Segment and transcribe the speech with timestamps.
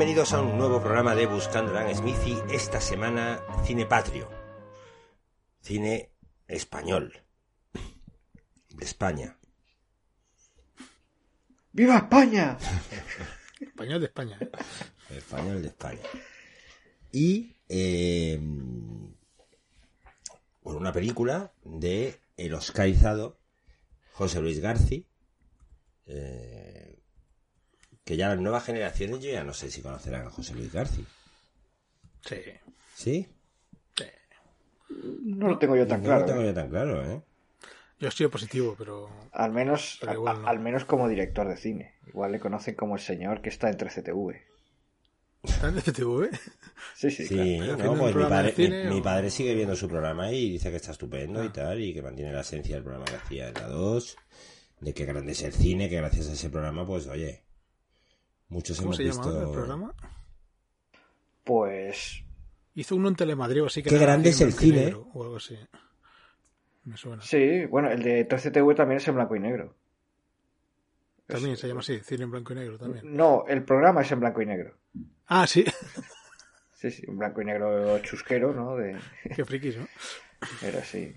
[0.00, 4.30] Bienvenidos a un nuevo programa de Buscando a Dan Smith y esta semana Cine Patrio.
[5.60, 6.08] Cine
[6.48, 7.12] español.
[8.70, 9.36] De España.
[11.72, 12.56] ¡Viva España!
[13.60, 14.38] Español de España.
[14.40, 14.50] ¿eh?
[15.18, 16.00] Español de España.
[17.12, 18.40] Y eh,
[20.62, 23.38] con una película de el oscarizado
[24.12, 25.02] José Luis García.
[26.06, 26.89] Eh,
[28.10, 31.04] que ya las nuevas generaciones yo ya no sé si conocerán a José Luis García.
[32.26, 32.36] Sí.
[32.96, 33.28] ¿Sí?
[33.96, 34.04] sí.
[35.22, 36.20] No lo tengo yo tan no claro.
[36.22, 36.46] lo tengo ¿eh?
[36.46, 37.22] yo tan claro, ¿eh?
[38.00, 39.08] Yo estoy positivo, pero.
[39.30, 40.48] Al menos, Pero a- igual a- no.
[40.48, 41.94] al menos como director de cine.
[42.08, 44.42] Igual le conocen como el señor que está entre CTV.
[45.44, 46.30] ¿Está en CTV?
[46.96, 47.76] Sí, sí, Sí, claro.
[47.76, 49.86] ¿Pero no, pues mi programa padre, de cine mi, mi o- padre sigue viendo su
[49.86, 51.52] programa y dice que está estupendo y Ah.
[51.52, 54.16] tal, y que mantiene la esencia del programa que hacía en la 2,
[54.80, 57.42] de que grande es el cine, que gracias a ese programa, pues oye,
[58.50, 59.28] muchos ¿Cómo hemos se llama visto...
[59.30, 59.94] ahora el programa?
[61.44, 62.24] Pues
[62.74, 63.90] Hizo uno en Telemadrid, así que.
[63.90, 64.84] Qué era grande es el en blanco y cine.
[64.84, 65.58] negro O algo así.
[66.84, 67.22] Me suena.
[67.22, 69.74] sí, bueno, el de 3CTV también es en blanco y negro.
[71.26, 73.16] También se llama así, cine en blanco y negro también.
[73.16, 74.76] No, el programa es en blanco y negro.
[75.26, 75.64] Ah, sí.
[76.72, 78.74] Sí, sí, un blanco y negro chusquero, ¿no?
[78.76, 78.98] De...
[79.36, 79.86] Qué frikis, ¿no?
[80.66, 81.14] Era así.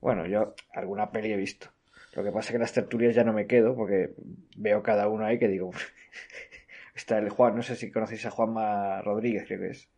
[0.00, 1.70] Bueno, yo alguna peli he visto.
[2.14, 4.14] Lo que pasa es que en las tertulias ya no me quedo porque
[4.56, 5.70] veo cada uno ahí que digo.
[6.94, 9.88] Está el Juan, no sé si conocéis a Juanma Rodríguez, creo que es.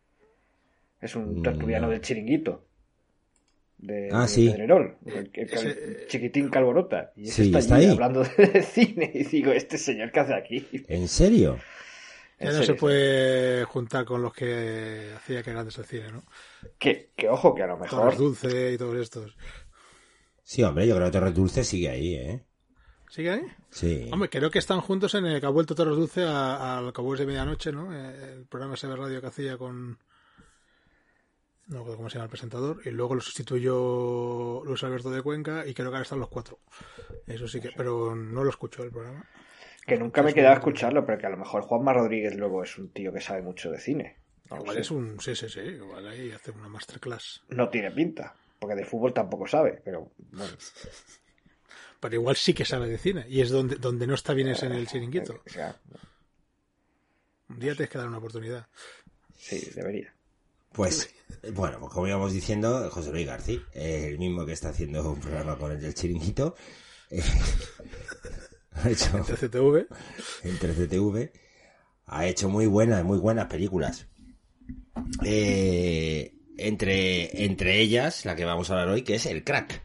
[1.01, 1.91] Es un Mm, tertuliano no.
[1.93, 2.63] del chiringuito.
[3.79, 4.49] De, Ah, de sí.
[4.49, 7.11] Pedrerol, el, el- el Ese- chiquitín calborota.
[7.15, 7.91] Y ese Sí, está, está allí ahí.
[7.91, 9.09] hablando de cine.
[9.15, 10.67] Y digo, ¿este señor qué hace aquí?
[10.87, 11.57] ¿En serio?
[12.39, 16.23] Ya no se puede juntar con los que hacía que grandes el cine, ¿no?
[16.79, 18.15] Que, que ojo, que a lo mejor.
[18.17, 19.35] Dulce y todos estos.
[20.51, 22.43] Sí, hombre, yo creo que Torres Dulce sigue ahí, ¿eh?
[23.09, 23.41] ¿Sigue ahí?
[23.69, 24.09] Sí.
[24.11, 27.21] Hombre, creo que están juntos en el que ha vuelto Torres Dulce a- al Cowboys
[27.21, 27.93] de Medianoche, ¿no?
[27.95, 29.97] Eh, El programa ese de radio que hacía con...
[31.67, 32.81] No recuerdo cómo se llama el presentador.
[32.85, 36.59] Y luego lo sustituyó Luis Alberto de Cuenca y creo que ahora están los cuatro.
[37.27, 37.69] Eso sí que...
[37.77, 39.25] Pero no lo escucho el programa.
[39.87, 42.61] Que nunca me he quedado a escucharlo, pero que a lo mejor Juanma Rodríguez luego
[42.61, 44.17] es un tío que sabe mucho de cine.
[44.49, 44.81] No Igual sé.
[44.81, 45.17] es un...
[45.21, 45.61] Sí, sí, sí.
[45.61, 47.41] Igual ahí hace una masterclass.
[47.47, 50.53] No tiene pinta, porque de fútbol tampoco sabe, pero bueno.
[51.99, 53.25] Pero igual sí que sabe de cine.
[53.27, 55.41] Y es donde, donde no está bien es en el chiringuito.
[55.47, 55.75] sea,
[57.49, 58.67] Un día tienes que dar una oportunidad.
[59.35, 60.13] sí, debería.
[60.73, 61.11] Pues,
[61.53, 65.19] bueno, pues como íbamos diciendo, José Luis García, eh, el mismo que está haciendo un
[65.19, 66.55] programa con el del chiringuito,
[67.09, 67.23] eh,
[68.73, 69.11] ha hecho...
[69.23, 69.87] De CTV.
[70.43, 71.31] en 3DTV,
[72.05, 74.07] ha hecho muy buenas, muy buenas películas.
[75.25, 76.35] Eh,
[76.67, 79.83] entre, entre ellas, la que vamos a hablar hoy, que es El Crack.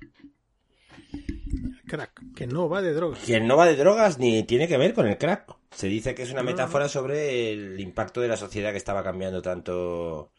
[1.87, 2.34] Crack.
[2.34, 3.20] Que no va de drogas.
[3.25, 5.54] Quien no va de drogas ni tiene que ver con el crack.
[5.70, 9.41] Se dice que es una metáfora sobre el impacto de la sociedad que estaba cambiando
[9.41, 10.32] tanto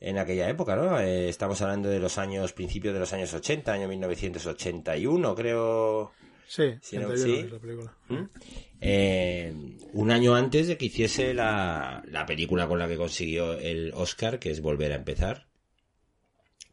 [0.00, 1.00] en aquella época, ¿no?
[1.00, 6.12] Eh, estamos hablando de los años, principios de los años 80, año 1981, creo.
[6.46, 7.40] Sí, Sí, no, 81 sí.
[7.46, 7.96] es la película.
[8.08, 8.24] ¿Mm?
[8.80, 9.54] Eh,
[9.92, 14.38] un año antes de que hiciese la, la película con la que consiguió el Oscar,
[14.38, 15.47] que es Volver a empezar,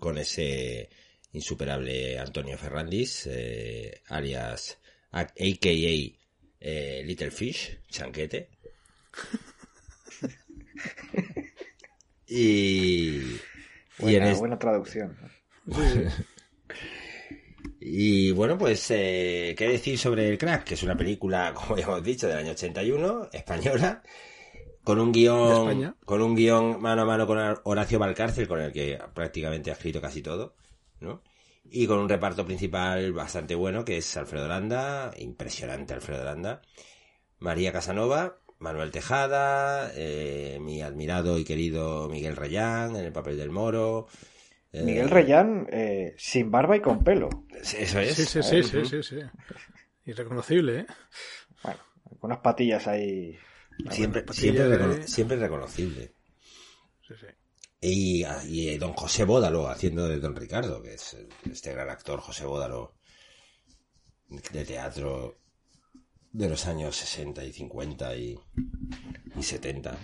[0.06, 0.88] con ese
[1.32, 4.78] insuperable Antonio Ferrandis, eh, alias
[5.10, 6.14] AKA
[6.60, 8.52] eh, Little Fish, Chanquete.
[12.28, 13.40] y, y, en
[13.97, 15.18] Buena, buena traducción.
[17.79, 20.66] y bueno, pues, eh, ¿qué decir sobre El Crack?
[20.66, 24.03] Que es una película, como ya hemos dicho, del año 81, española,
[24.85, 28.97] con un guion, con un guion mano a mano con Horacio Valcárcel, con el que
[29.14, 30.55] prácticamente ha escrito casi todo,
[30.99, 31.22] ¿no?
[31.64, 36.61] Y con un reparto principal bastante bueno, que es Alfredo Landa, impresionante Alfredo Landa,
[37.40, 43.49] María Casanova, Manuel Tejada, eh, mi admirado y querido Miguel Reyán, en el papel del
[43.49, 44.08] Moro.
[44.72, 47.29] eh, Miguel Reyán, eh, sin barba y con pelo.
[47.59, 48.16] Eso es.
[48.16, 49.20] Sí, sí, sí, sí, sí, sí.
[50.05, 50.85] Irreconocible, ¿eh?
[51.64, 51.79] Bueno,
[52.20, 53.35] con unas patillas ahí.
[53.92, 56.14] Siempre, patillas siempre, de- recono- siempre reconocible.
[57.08, 57.28] Sí, sí.
[57.82, 61.16] Y, y don José Bódalo haciendo de don Ricardo, que es
[61.52, 62.96] este gran actor José Bódalo
[64.52, 65.38] de teatro
[66.32, 68.40] de los años 60 y 50 y,
[69.38, 69.98] y 70.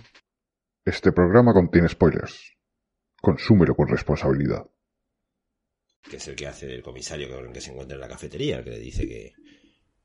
[0.84, 2.52] Este programa contiene spoilers.
[3.20, 4.64] Consúmelo con responsabilidad.
[6.08, 8.62] que es el que hace del comisario con el que se encuentra en la cafetería,
[8.62, 9.32] que le dice que,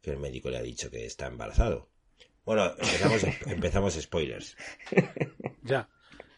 [0.02, 1.92] que el médico le ha dicho que está embarazado.
[2.48, 4.56] Bueno, empezamos, empezamos spoilers.
[5.64, 5.88] Ya.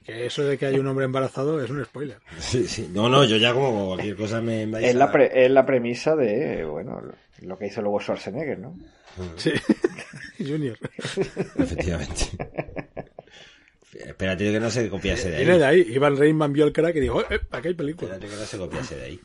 [0.03, 2.17] Que eso de que hay un hombre embarazado es un spoiler.
[2.39, 2.89] Sí, sí.
[2.91, 5.65] No, no, yo ya como cualquier cosa me vais Es a- la, pre- es la
[5.67, 6.99] premisa de, bueno,
[7.41, 8.75] lo que hizo luego Schwarzenegger, ¿no?
[9.37, 9.51] Sí.
[10.39, 10.77] Junior.
[11.57, 12.25] Efectivamente.
[13.93, 15.81] Espérate que no se copiase de Viene de ahí.
[15.81, 15.93] ahí.
[15.95, 18.13] Iván Reitman vio el crack y dijo, eh, aquí hay película.
[18.13, 19.19] Espérate que no se copiase de ahí.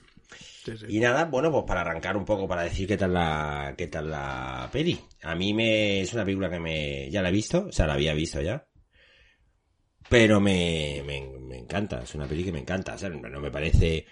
[0.88, 4.10] Y nada, bueno, pues para arrancar un poco, para decir qué tal la, qué tal
[4.10, 4.98] la peli.
[5.22, 7.94] A mí me, es una película que me, ya la he visto, o sea, la
[7.94, 8.66] había visto ya.
[10.08, 14.06] Pero me, me, encanta, es una peli que me encanta, o sea, no me parece,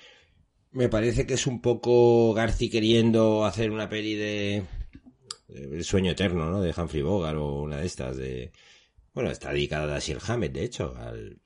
[0.72, 4.62] me parece que es un poco Garci queriendo hacer una peli de,
[5.48, 6.60] de El sueño eterno, ¿no?
[6.60, 8.52] De Humphrey Bogart o una de estas de,
[9.14, 11.41] bueno, está dedicada a Dashiell Hammett, de hecho, al,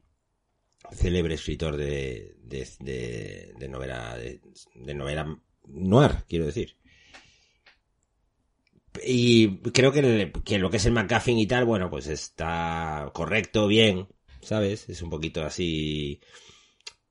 [0.92, 4.40] célebre escritor de, de, de, de novela de,
[4.74, 6.76] de novela noir, quiero decir.
[9.04, 13.66] Y creo que, que lo que es el McGuffin y tal, bueno, pues está correcto,
[13.66, 14.08] bien,
[14.40, 14.88] ¿sabes?
[14.88, 16.20] Es un poquito así...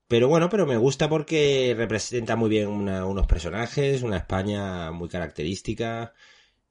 [0.07, 6.13] Pero bueno, pero me gusta porque representa muy bien unos personajes, una España muy característica,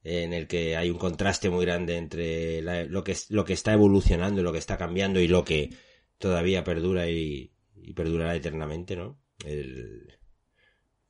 [0.05, 4.43] en el que hay un contraste muy grande entre lo, que, lo que está evolucionando,
[4.43, 5.71] lo que está cambiando y lo que
[6.19, 9.19] todavía perdura y, y perdurará eternamente, ¿no?
[9.45, 10.19] El-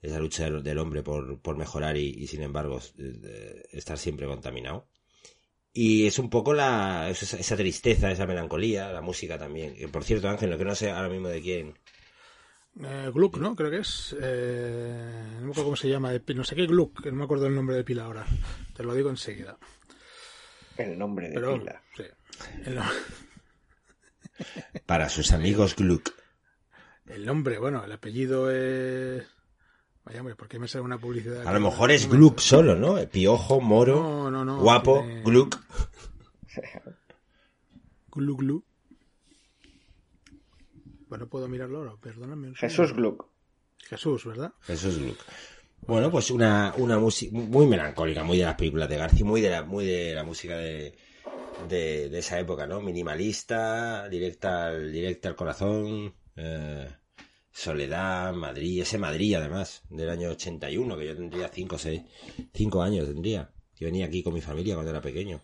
[0.00, 4.86] esa lucha del, hombre por, por mejorar y, y, sin embargo eh, estar siempre contaminado.
[5.72, 9.74] Y es un poco la, esa, esa tristeza, esa melancolía, la música también.
[9.74, 11.74] Que, por cierto, Ángel, lo que no sé ahora mismo de quién.
[12.82, 13.56] Eh, Gluck, ¿no?
[13.56, 14.14] Creo que es.
[14.20, 16.12] Eh, no me acuerdo cómo se llama.
[16.12, 18.26] No sé qué Gluck, que no me acuerdo el nombre de pila ahora.
[18.76, 19.58] Te lo digo enseguida.
[20.76, 21.82] El nombre de Pero, pila.
[21.96, 22.04] sí.
[22.66, 22.84] El, no-
[24.86, 26.10] Para sus amigos Gluck.
[27.06, 29.24] el nombre, bueno, el apellido es.
[30.04, 31.46] Vaya, hombre, ¿por qué me sale una publicidad?
[31.46, 32.26] A lo mejor es Un momento.
[32.34, 32.96] Gluck solo, ¿no?
[33.08, 34.58] Piojo, moro, No, no, no.
[34.60, 35.58] guapo, tiene- Gluck.
[38.12, 38.64] Glu Glu.
[41.08, 42.48] Bueno, puedo mirarlo ahora, perdóname.
[42.48, 42.92] un Jesús.
[42.92, 43.26] Gluck.
[43.88, 44.52] Jesús, ¿verdad?
[44.68, 45.18] Eso es Gluck.
[45.86, 49.50] Bueno, pues una, una música muy melancólica, muy de las películas de García, muy de
[49.50, 50.96] la, muy de la música de,
[51.68, 52.80] de, de esa época, ¿no?
[52.80, 56.88] Minimalista, directa al, directa al corazón, eh,
[57.52, 62.02] Soledad, Madrid, ese Madrid además, del año 81, que yo tendría 5 seis,
[62.52, 63.50] cinco años tendría.
[63.76, 65.40] Yo venía aquí con mi familia cuando era pequeño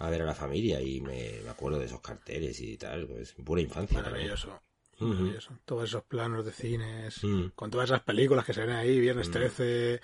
[0.00, 3.32] a ver a la familia y me, me acuerdo de esos carteles y tal, pues
[3.44, 3.96] pura infancia.
[4.02, 4.28] también.
[4.28, 4.60] Maravilloso.
[5.00, 5.58] Maravilloso.
[5.64, 7.20] Todos esos planos de cines,
[7.54, 9.94] con todas esas películas que se ven ahí, Viernes 13.
[9.94, 10.00] eh,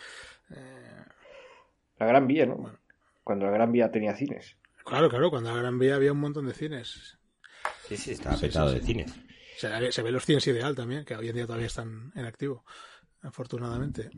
[1.99, 2.76] La Gran Vía, ¿no?
[3.23, 4.56] Cuando la Gran Vía tenía cines.
[4.84, 7.16] Claro, claro, cuando la Gran Vía había un montón de cines.
[7.88, 8.86] Sí, sí, estaba Sí, petado sí, de sí.
[8.86, 9.06] cine.
[9.58, 12.64] Se, ve- se los cines ideal también, que hoy en día todavía están en activo,
[13.22, 14.10] afortunadamente.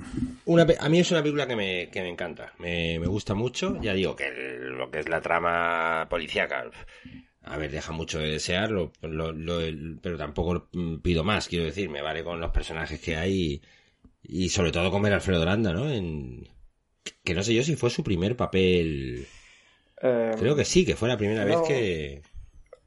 [0.47, 3.79] Una, a mí es una película que me, que me encanta, me, me gusta mucho,
[3.81, 6.71] ya digo que el- lo que es la trama policíaca,
[7.43, 10.69] a ver, deja mucho de desear, lo- lo- lo- el- pero tampoco
[11.03, 13.63] pido más, quiero decir, me vale con los personajes que hay
[14.23, 15.91] y, y sobre todo con ver a Alfredo Landa, ¿no?
[15.91, 16.49] En,
[17.23, 19.27] que no sé yo si fue su primer papel,
[20.03, 21.61] Eh, creo que sí, que fue la primera no.
[21.61, 22.23] vez que...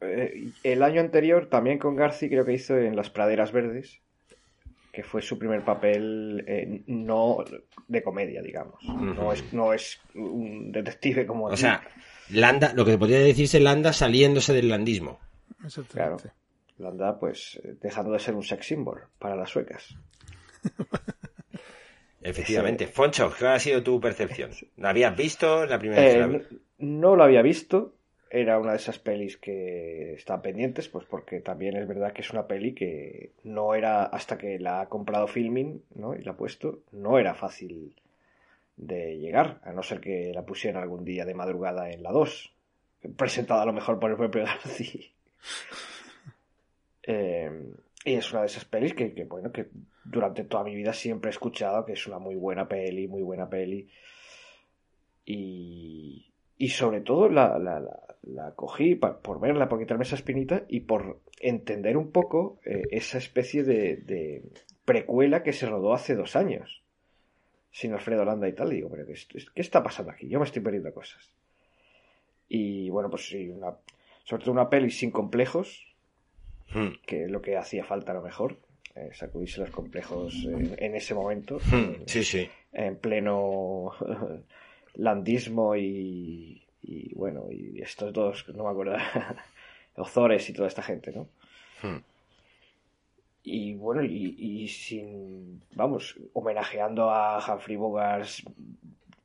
[0.02, 4.00] eh, el año anterior, también con Garci, creo que hizo en Las Praderas Verdes,
[4.92, 7.44] que fue su primer papel eh, no
[7.88, 8.84] de comedia, digamos.
[8.84, 11.62] No es, no es un detective como O aquí.
[11.62, 11.82] sea,
[12.32, 15.20] Landa, lo que podría decirse Landa saliéndose del landismo.
[15.58, 16.16] Claro.
[16.16, 16.32] Exactamente.
[16.78, 19.96] Landa, pues, eh, dejando de ser un sex symbol para las suecas.
[22.22, 22.88] Efectivamente.
[22.88, 24.52] Foncho, ¿qué ha sido tu percepción?
[24.78, 26.14] ¿La habías visto la primera vez?
[26.16, 27.94] Eh, que la no, lo había visto.
[28.32, 32.32] Era una de esas pelis que están pendientes, pues porque también es verdad que es
[32.32, 36.16] una peli que no era, hasta que la ha comprado Filmin, ¿no?
[36.16, 37.96] Y la ha puesto, no era fácil
[38.78, 42.54] de llegar, a no ser que la pusieran algún día de madrugada en la 2,
[43.18, 45.08] presentada a lo mejor por el propio García.
[47.04, 47.52] Eh,
[48.06, 49.70] y es una de esas pelis que, que, bueno, que
[50.04, 53.50] durante toda mi vida siempre he escuchado que es una muy buena peli, muy buena
[53.50, 53.90] peli.
[55.26, 56.26] Y,
[56.60, 60.66] y sobre todo la, la, la, la cogí pa- por verla, por quitarme esa espinita
[60.68, 64.44] y por entender un poco eh, esa especie de, de
[64.86, 66.84] precuela que se rodó hace dos años.
[67.72, 68.70] Sin Alfredo Landa y tal.
[68.72, 70.28] Digo, pero ¿qué, ¿qué está pasando aquí?
[70.30, 71.32] Yo me estoy perdiendo cosas.
[72.48, 73.76] Y bueno, pues sí, una,
[74.24, 75.86] sobre todo una peli sin complejos,
[76.72, 76.90] Hmm.
[77.08, 78.58] que es lo que hacía falta a lo mejor,
[78.96, 82.48] eh, sacudirse los complejos en, en ese momento, Hmm, Sí, sí.
[82.74, 83.92] en pleno
[85.00, 88.96] landismo y, y bueno, y estos dos, no me acuerdo,
[89.96, 91.28] Ozores y toda esta gente, ¿no?
[91.82, 91.98] Hmm.
[93.44, 98.28] Y bueno, y, y sin, vamos, homenajeando a Humphrey Bogart,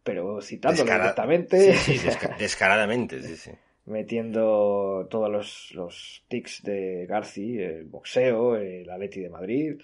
[0.02, 3.50] pero citándolo Descara- directamente, Sí, sí, desca- descaradamente, sí, sí.
[3.86, 9.80] metiendo todos los, los tics de Garci, el boxeo, el Atleti de Madrid,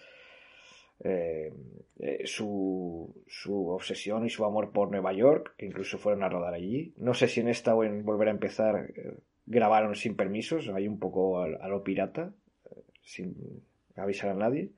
[1.03, 1.53] eh,
[1.99, 6.55] eh, su, su obsesión y su amor por Nueva York, que incluso fueron a rodar
[6.55, 6.95] allí.
[6.97, 9.17] No sé si en esta o en Volver a empezar eh,
[9.47, 12.33] grabaron sin permisos, hay un poco a, lo pirata,
[13.03, 13.35] sin
[13.97, 14.71] avisar a nadie.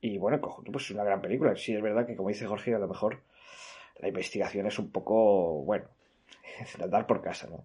[0.00, 1.54] Y bueno, pues es una gran película.
[1.56, 3.20] Sí, es verdad que, como dice Jorge, a lo mejor
[4.00, 5.84] la investigación es un poco, bueno,
[6.82, 7.64] andar por casa, ¿no?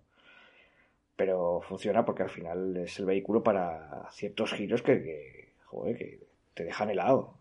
[1.15, 6.26] Pero funciona porque al final es el vehículo para ciertos giros que, que, joder, que
[6.58, 7.38] te dejan helado.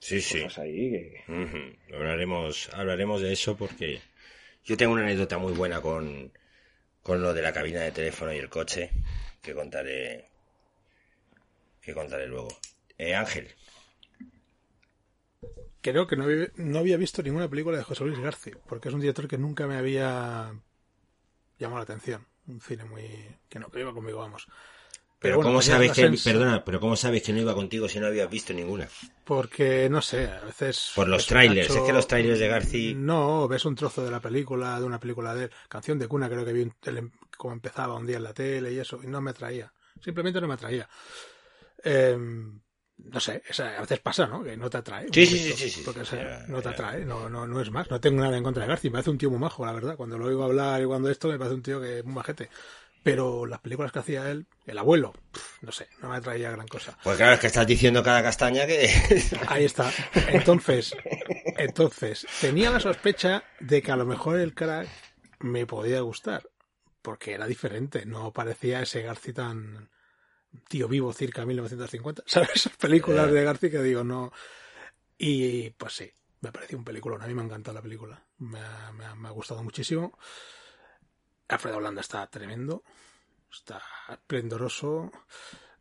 [0.00, 0.44] Sí, sí.
[0.56, 1.78] Ahí que...
[1.94, 4.00] Hablaremos, hablaremos de eso porque
[4.64, 6.32] yo tengo una anécdota muy buena con,
[7.02, 8.90] con lo de la cabina de teléfono y el coche
[9.40, 10.26] que contaré
[11.80, 12.48] que contaré luego.
[12.98, 13.48] Eh, Ángel,
[15.82, 18.94] Creo que no había, no había visto ninguna película de José Luis García, porque es
[18.94, 20.52] un director que nunca me había
[21.58, 22.26] llamado la atención.
[22.46, 23.02] Un cine muy.
[23.48, 24.46] que no, que iba conmigo, vamos.
[25.20, 28.06] Pero bueno, cómo sabes que perdona, pero cómo sabes que no iba contigo si no
[28.06, 28.88] habías visto ninguna?
[29.24, 30.92] Porque, no sé, a veces.
[30.94, 34.20] Por los trailers, es que los trailers de García No, ves un trozo de la
[34.20, 35.50] película, de una película de él.
[35.68, 36.70] Canción de cuna, creo que vi
[37.36, 39.72] como empezaba un día en la tele y eso, y no me atraía.
[40.00, 40.88] Simplemente no me atraía.
[41.84, 42.18] Eh,
[43.12, 43.42] no sé,
[43.76, 44.42] a veces pasa, ¿no?
[44.42, 45.06] Que no te atrae.
[45.12, 45.82] Sí, sí, sí, sí, sí.
[45.84, 46.74] Porque o sea, Ya, no te ya.
[46.74, 47.90] atrae, no, no, no es más.
[47.90, 49.96] No tengo nada en contra de García, me parece un tío muy majo, la verdad.
[49.96, 52.50] Cuando lo oigo hablar y cuando esto, me parece un tío que es muy majete.
[53.02, 55.14] Pero las películas que hacía él, el abuelo,
[55.62, 56.98] no sé, no me atraía gran cosa.
[57.02, 58.90] Pues claro, es que estás diciendo cada castaña que...
[59.48, 59.90] Ahí está.
[60.28, 60.94] Entonces,
[61.56, 64.86] entonces, tenía la sospecha de que a lo mejor el crack
[65.40, 66.42] me podía gustar.
[67.00, 69.88] Porque era diferente, no parecía ese Garci tan
[70.68, 72.24] tío vivo circa 1950.
[72.26, 72.50] ¿Sabes?
[72.54, 74.30] Esas películas de Garci que digo, no.
[75.16, 76.10] Y pues sí,
[76.42, 77.22] me pareció un peliculón.
[77.22, 78.22] A mí me ha encantado la película.
[78.36, 80.18] Me ha, me ha- me ha gustado muchísimo.
[81.54, 82.82] Alfredo Holanda está tremendo.
[83.52, 85.10] Está esplendoroso.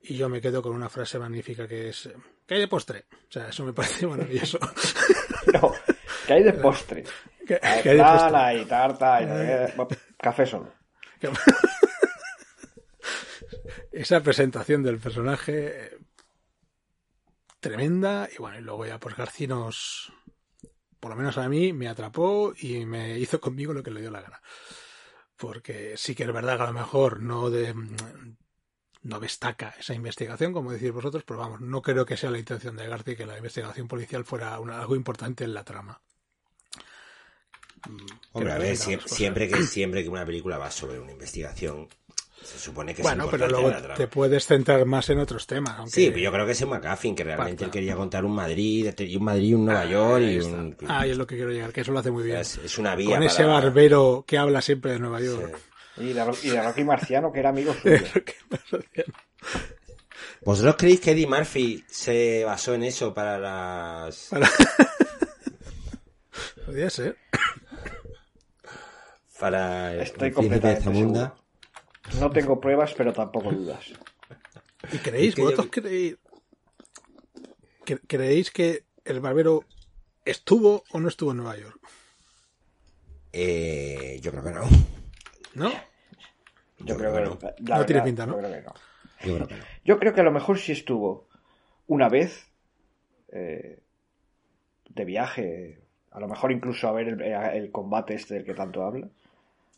[0.02, 2.10] Y yo me quedo con una frase magnífica que es
[2.50, 3.06] ¿Qué hay de postre?
[3.12, 4.58] O sea, eso me parece maravilloso.
[5.54, 5.74] No,
[6.28, 7.04] que hay de postre.
[7.48, 8.38] ¿Qué, Hay qué hay de postre?
[8.38, 9.26] hay tarta, hay
[9.76, 10.72] bueno, café solo.
[13.92, 15.98] Esa presentación del personaje eh,
[17.60, 20.14] tremenda y bueno, y luego ya pues García nos
[21.00, 24.12] por lo menos a mí me atrapó y me hizo conmigo lo que le dio
[24.12, 24.42] la gana.
[25.40, 27.74] Porque sí que es verdad que a lo mejor no de
[29.04, 32.78] no destaca esa investigación, como decís vosotros, pero vamos, no creo que sea la intención
[32.78, 36.02] de García que la investigación policial fuera una- algo importante en la trama.
[37.88, 39.18] Mm, Hombre, creo a ver, son sie- otras cosas.
[39.18, 41.88] siempre que, siempre que una película va sobre una investigación,
[42.44, 43.96] se supone que Bueno, es pero luego la trama.
[43.96, 45.76] te puedes centrar más en otros temas.
[45.78, 45.92] Aunque...
[45.92, 47.66] Sí, pero yo creo que es McGuffin, que realmente Parta.
[47.66, 50.78] él quería contar un Madrid, y un Madrid y un Nueva York Ahí y un...
[50.88, 52.38] Ahí es lo que quiero llegar, que eso lo hace muy bien.
[52.38, 55.26] es, es una vía Con ese para- barbero que habla siempre de Nueva Sí.
[55.26, 55.60] York.
[55.98, 57.98] Y de, Ro- y de Rocky Marciano, que era amigo suyo.
[60.42, 64.30] ¿Vosotros creéis que Eddie Murphy se basó en eso para las...
[66.66, 67.18] Podría ser.
[69.40, 71.20] para el Estoy príncipe de completamente Zamunda?
[71.22, 71.49] seguro.
[72.20, 73.86] No tengo pruebas, pero tampoco dudas.
[74.92, 76.18] ¿Y creéis, que vosotros yo- creéis,
[77.86, 79.64] cre- creéis que el barbero
[80.26, 81.80] estuvo o no estuvo en Nueva York?
[83.32, 84.62] Eh, yo creo que no.
[85.56, 85.72] ¿No?
[86.80, 87.38] Yo, creo que no.
[87.78, 88.34] No tiene pinta, ¿no?
[88.34, 88.74] yo creo que no.
[89.26, 89.64] Yo creo que no.
[89.84, 91.28] Yo creo que a lo mejor sí estuvo
[91.88, 92.48] una vez
[93.32, 93.82] eh,
[94.90, 98.84] de viaje, a lo mejor incluso a ver el, el combate este del que tanto
[98.84, 99.10] habla,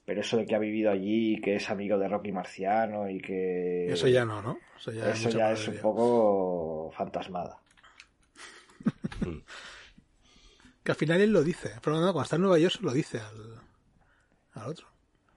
[0.06, 3.88] pero eso de que ha vivido allí, que es amigo de Rocky Marciano y que...
[3.92, 4.58] Eso ya no, ¿no?
[4.78, 7.60] Eso ya, eso mucha ya es un poco fantasmada.
[10.84, 11.74] Que al final él lo dice.
[11.84, 13.62] Pero no, cuando está en Nueva York se lo dice al,
[14.54, 14.88] al otro.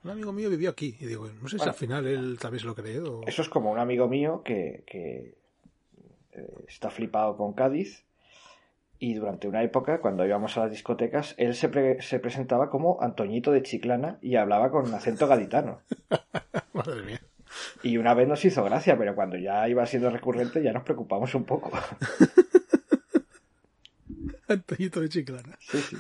[0.03, 0.97] Un amigo mío vivió aquí.
[1.01, 1.73] Y digo, no sé si Bueno.
[1.73, 3.23] al final él también se lo cree o...
[3.27, 5.37] Eso es como un amigo mío que, que,
[6.33, 8.05] eh, está flipado con Cádiz
[9.11, 13.03] y durante una época, cuando íbamos a las discotecas, él se, pre- se presentaba como
[13.03, 15.83] Antoñito de Chiclana y hablaba con acento gaditano.
[16.73, 17.21] Madre mía.
[17.83, 21.35] Y una vez nos hizo gracia, pero cuando ya iba siendo recurrente ya nos preocupamos
[21.35, 21.71] un poco.
[24.49, 25.57] Antoñito de Chiclana.
[25.61, 25.97] Sí, sí.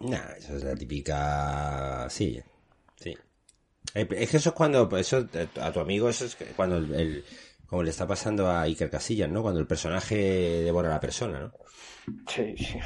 [0.00, 2.06] Nah, eso es la típica...
[2.10, 2.40] Sí,
[2.96, 3.16] sí.
[3.94, 6.76] Eh, Es que eso es cuando, eso, eh, a tu amigo, eso es que cuando
[6.78, 7.24] el, el-
[7.72, 9.40] como le está pasando a Iker Casillas, ¿no?
[9.40, 10.14] Cuando el personaje
[10.62, 11.54] devora a la persona, ¿no?
[12.28, 12.78] Sí, sí.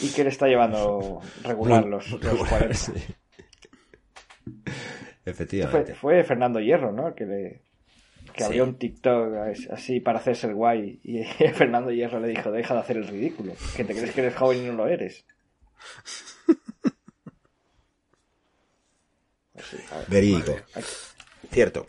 [0.00, 2.72] y que le está llevando regular los, los 40.
[2.72, 2.92] Sí.
[2.92, 3.02] Fue,
[5.24, 5.94] Efectivamente.
[5.96, 7.16] fue Fernando Hierro, ¿no?
[7.16, 7.62] Que le
[8.32, 8.44] que Sí.
[8.44, 9.34] abrió un TikTok
[9.72, 13.54] así para hacerse el guay y Fernando Hierro le dijo, deja de hacer el ridículo,
[13.76, 15.26] que te crees que eres joven y no lo eres.
[20.08, 20.54] Verídico.
[21.50, 21.86] Cierto.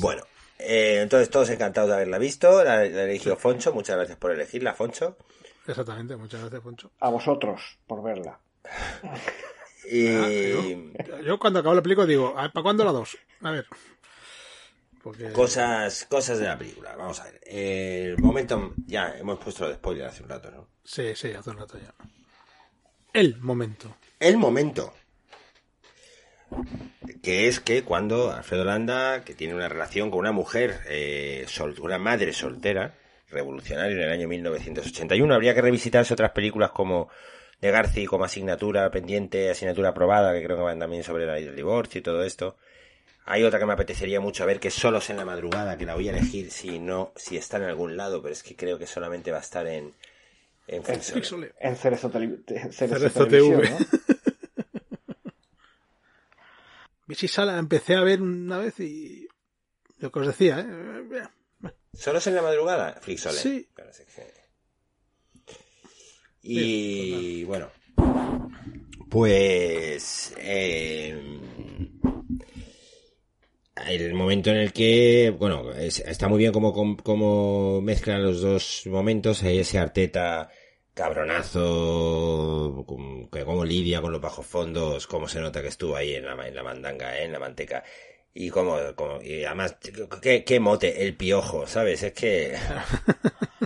[0.00, 0.22] Bueno,
[0.58, 2.62] eh, entonces todos encantados de haberla visto.
[2.64, 3.72] La, la ha elegido Foncho.
[3.72, 5.16] Muchas gracias por elegirla, Foncho.
[5.66, 6.90] Exactamente, muchas gracias, Poncho.
[7.00, 8.38] A vosotros por verla.
[9.90, 13.16] Y Ah, Yo cuando acabo la película digo, ¿para cuándo la dos?
[13.42, 13.66] A ver.
[15.02, 15.30] Porque...
[15.32, 16.96] cosas, cosas de la película.
[16.96, 17.40] Vamos a ver.
[17.44, 20.68] El momento, ya hemos puesto lo de spoiler hace un rato, ¿no?
[20.82, 21.94] Sí, sí, hace un rato ya.
[23.12, 23.96] El momento.
[24.18, 24.92] El momento.
[27.22, 31.74] Que es que cuando Alfredo Landa, que tiene una relación con una mujer, eh, sol-
[31.80, 32.94] una madre soltera,
[33.30, 37.08] revolucionaria en el año 1981, habría que revisitarse otras películas como
[37.60, 41.44] de Garci como asignatura pendiente, asignatura aprobada, que creo que van también sobre la ley
[41.44, 42.56] del divorcio y todo esto.
[43.24, 45.94] Hay otra que me apetecería mucho ver, que es Solos en la madrugada, que la
[45.94, 48.86] voy a elegir si no, si está en algún lado, pero es que creo que
[48.86, 49.92] solamente va a estar en,
[50.68, 50.82] en.
[50.82, 51.52] Píxole.
[51.58, 53.70] En Cerezo, Tele- te- Cerezo Cerezo Televisión, TV.
[53.70, 54.15] ¿no?
[57.06, 59.26] Bici Sala empecé a ver una vez y...
[59.98, 61.22] Lo que os decía, ¿eh?
[61.94, 62.98] ¿Solos en la madrugada?
[63.00, 63.38] Flixolé.
[63.38, 63.68] Sí.
[63.74, 64.22] Claro, sí, sí.
[66.42, 67.70] Y bueno,
[69.10, 71.18] pues eh,
[73.88, 78.82] el momento en el que, bueno, es- está muy bien como, como mezclan los dos
[78.86, 80.50] momentos, ese Arteta
[80.96, 82.84] cabronazo,
[83.30, 86.34] que cómo lidia con los bajos fondos, cómo se nota que estuvo ahí en la,
[86.34, 87.24] ma- en la mandanga, ¿eh?
[87.24, 87.84] en la manteca.
[88.32, 89.76] Y como, como y además,
[90.22, 92.02] qué, qué mote, el piojo, ¿sabes?
[92.02, 92.56] Es que...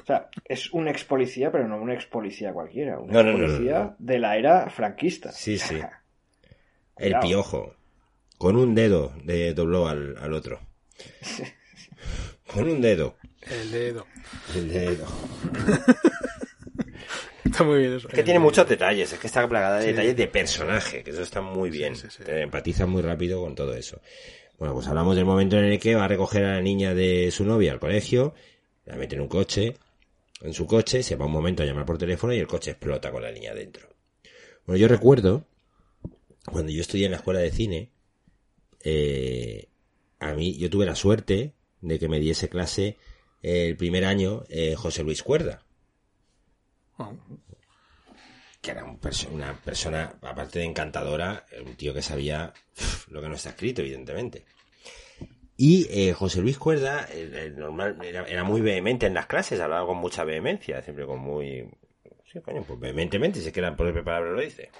[0.02, 2.98] O sea, es un ex policía, pero no un ex policía cualquiera.
[2.98, 3.96] Un No, ex no, no, no, policía no.
[3.98, 5.30] de la era franquista.
[5.30, 5.78] Sí, sí.
[6.96, 7.74] El piojo.
[8.38, 10.58] Con un dedo le dobló al, al otro.
[12.52, 13.16] Con un dedo.
[13.42, 14.06] El dedo.
[14.56, 15.06] El dedo.
[17.50, 18.08] Está muy bien eso.
[18.08, 21.22] Es que tiene muchos detalles, es que está plagada de detalles de personaje, que eso
[21.22, 21.96] está muy bien.
[21.96, 22.22] sí, sí.
[22.22, 24.00] Te empatizas muy rápido con todo eso.
[24.58, 27.30] Bueno, pues hablamos del momento en el que va a recoger a la niña de
[27.32, 28.34] su novia al colegio,
[28.84, 29.76] la mete en un coche,
[30.42, 33.10] en su coche, se va un momento a llamar por teléfono y el coche explota
[33.10, 33.88] con la niña dentro.
[34.66, 35.44] Bueno, yo recuerdo,
[36.46, 37.90] cuando yo estudié en la escuela de cine,
[38.84, 39.68] eh,
[40.20, 42.96] a mí, yo tuve la suerte de que me diese clase
[43.42, 45.64] el primer año eh, José Luis Cuerda
[48.60, 52.52] que era una persona, aparte de encantadora, un tío que sabía
[53.08, 54.44] lo que no está escrito, evidentemente.
[55.56, 57.06] Y eh, José Luis Cuerda,
[57.56, 61.68] normal, era, muy vehemente en las clases, hablaba con mucha vehemencia, siempre con muy...
[62.32, 64.70] Sí, coño, pues vehementemente, si que la propia palabra lo dice.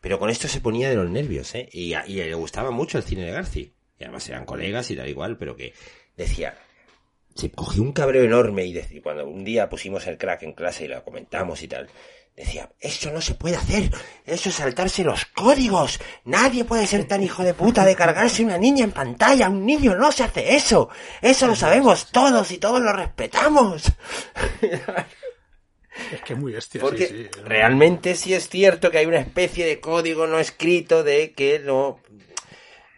[0.00, 1.68] Pero con esto se ponía de los nervios, ¿eh?
[1.72, 3.72] Y, y le gustaba mucho el cine de Garci.
[3.98, 5.72] Y además eran colegas y tal igual, pero que
[6.16, 6.58] decía,
[7.34, 10.88] se cogió un cabreo enorme y cuando un día pusimos el crack en clase y
[10.88, 11.88] lo comentamos y tal,
[12.36, 13.90] decía, eso no se puede hacer,
[14.24, 18.58] eso es saltarse los códigos, nadie puede ser tan hijo de puta de cargarse una
[18.58, 20.88] niña en pantalla, un niño no se hace eso,
[21.20, 23.84] eso lo sabemos todos y todos lo respetamos.
[26.10, 26.80] Es que es muy bestia.
[26.80, 27.40] Porque sí, sí.
[27.44, 32.00] realmente sí es cierto que hay una especie de código no escrito de que no...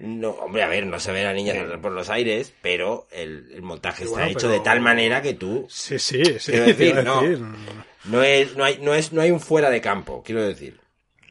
[0.05, 3.51] No, hombre, a ver, no se ve a la niña por los aires, pero el,
[3.53, 6.53] el montaje Sí, está bueno, hecho pero- de tal manera que tú Sí, sí, sí.
[6.53, 7.21] Quiero decir, no.
[7.23, 7.45] decir.
[8.05, 10.79] no es, no hay, no es, no hay un fuera de campo, quiero decir.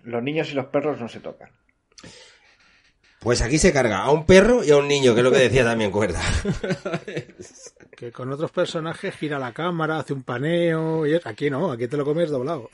[0.03, 1.49] Los niños y los perros no se tocan.
[3.19, 5.37] Pues aquí se carga a un perro y a un niño, que es lo que
[5.37, 6.19] decía también Cuerda.
[7.95, 11.05] Que con otros personajes gira la cámara, hace un paneo.
[11.05, 12.69] Y es- aquí no, aquí te lo comes doblado.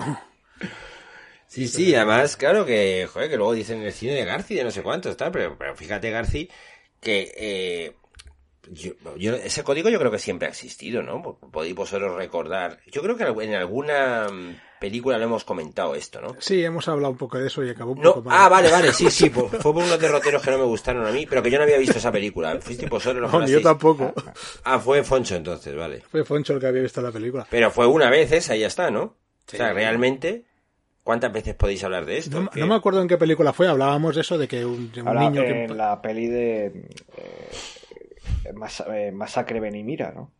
[1.50, 4.64] Sí, sí, además, claro que, joder, que luego dicen en el cine de Garci, de
[4.64, 6.48] no sé cuántos, tal, pero, pero fíjate, Garci,
[7.02, 7.96] que eh,
[8.72, 11.40] yo, yo- ese código yo creo que siempre ha existido, ¿no?
[11.52, 12.80] Podéis vosotros recordar.
[12.92, 16.36] Yo creo que en alguna mm, película lo hemos comentado esto, ¿no?
[16.40, 18.38] Sí, hemos hablado un poco de eso y acabó un No, poco mal.
[18.40, 21.12] ah, vale, vale, sí, sí, fue fue por unos derroteros que no me gustaron a
[21.12, 22.60] mí, pero que yo no había visto esa película.
[22.62, 24.14] Fuiste vosotros No, yo tampoco.
[24.66, 26.02] Ah, fue Foncho entonces, vale.
[26.12, 27.48] Fue Foncho el que había visto la película.
[27.50, 29.18] Pero fue una vez esa y ya está, ¿no?
[29.48, 29.56] Sí.
[29.56, 30.44] O sea, realmente,
[31.10, 32.40] ¿cuántas veces podéis hablar de esto?
[32.40, 34.92] No, Que- no me acuerdo en qué película fue, hablábamos de eso, de que un,
[34.92, 35.64] de un Ahora, niño que...
[35.64, 36.66] en la peli de
[37.18, 40.32] eh, Mas- eh, Masacre Benimira, ¿no?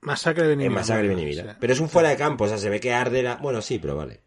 [0.00, 0.80] Masacre de En Benimira.
[0.80, 1.08] Masacre Sí.
[1.14, 1.56] Benimira.
[1.60, 3.36] Pero es un fuera de campo, o sea, se ve que arde la...
[3.36, 4.20] Bueno, sí, pero vale.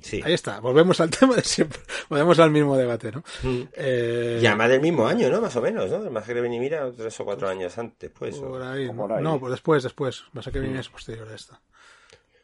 [0.00, 0.22] Sí.
[0.24, 3.22] Ahí está, volvemos al tema de siempre, volvemos al mismo debate, ¿no?
[3.42, 3.62] Mm.
[3.74, 5.40] Eh, Y además del mismo año, ¿no?
[5.42, 6.08] Más o menos, ¿no?
[6.10, 8.36] Más que venir, mira, tres o cuatro años antes, pues.
[8.38, 9.02] por ahí, o ¿no?
[9.02, 9.22] por ahí.
[9.22, 10.22] No, pues después, después.
[10.32, 10.50] Mm.
[10.60, 11.60] viene es posterior a esta.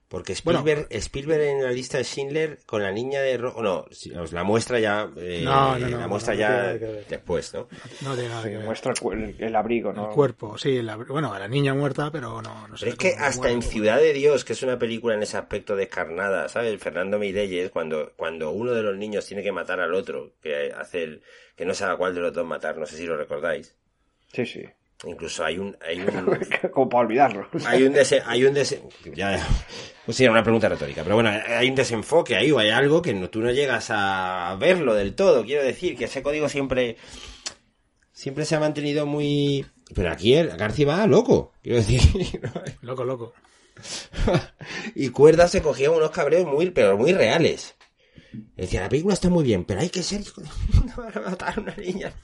[0.08, 0.60] Porque Bueno.
[0.60, 4.32] Spielberg, Spielberg en la lista de Schindler con la niña de Ro- no, si- os
[4.32, 7.68] la muestra ya eh, No, no, no, la muestra no ya después, ¿no?
[8.00, 8.64] No tiene nada Sí, que ver.
[8.64, 10.08] muestra el, el- el abrigo, ¿no?
[10.08, 12.86] El cuerpo, sí, la- bueno, a la niña muerta, pero no, no sé.
[12.86, 15.76] Pero es que hasta en Ciudad de Dios, que es una película en ese aspecto
[15.76, 16.80] descarnada, ¿sabes?
[16.80, 21.02] Fernando Meirelles, cuando, cuando uno de los niños tiene que matar al otro, que hace
[21.02, 21.22] el,
[21.54, 23.76] que no sabe a cuál de los dos matar, no sé si lo recordáis.
[24.32, 24.64] Sí, sí.
[25.04, 26.38] Incluso hay un, hay un,
[26.72, 27.46] Como para olvidarlo.
[27.66, 28.82] hay un dese, hay un dese,
[29.14, 29.38] ya,
[30.08, 33.02] pues sí, era una pregunta retórica, pero bueno, hay un desenfoque ahí o hay algo
[33.02, 36.96] que no, tú no llegas a verlo del todo, quiero decir, que ese código siempre,
[38.10, 42.00] siempre se ha mantenido muy, pero aquí el García va loco, quiero decir,
[42.80, 43.34] Loco, loco.
[44.94, 47.76] y Cuerda se cogía unos cabreos muy, pero muy reales.
[48.56, 50.22] Decía, la película está muy bien, pero hay que ser.
[50.86, 52.14] No van a matar a una niña.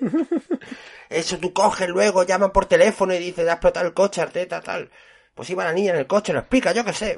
[1.10, 4.90] Eso tú coges luego, llaman por teléfono y dices, ha explotado el coche, Arteta, tal.
[5.38, 7.16] Pues iba la niña en el coche, lo explica, yo qué sé.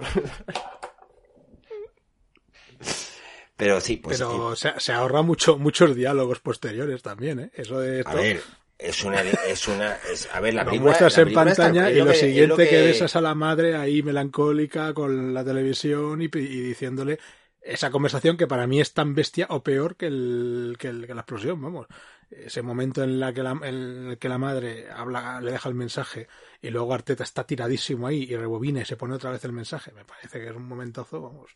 [3.56, 4.18] Pero sí, pues...
[4.18, 7.50] pero se, se ahorra mucho, muchos diálogos posteriores también, ¿eh?
[7.54, 8.10] Eso de esto.
[8.10, 8.42] a ver,
[8.78, 9.22] es una...
[9.22, 10.88] Es una es, a ver, la lo película...
[10.90, 12.82] muestras la en película pantalla y lo que- siguiente lo que...
[12.82, 16.28] ves es a la madre ahí melancólica con la televisión y, y
[16.60, 17.18] diciéndole
[17.62, 21.14] esa conversación que para mí es tan bestia o peor que, el, que, el- que
[21.14, 21.86] la explosión, vamos.
[22.30, 25.74] Ese momento en, la que la, en el que la madre habla, le deja el
[25.74, 26.28] mensaje
[26.62, 29.90] y luego Arteta está tiradísimo ahí y rebobina y se pone otra vez el mensaje.
[29.92, 31.50] Me parece que es un momentazo, vamos.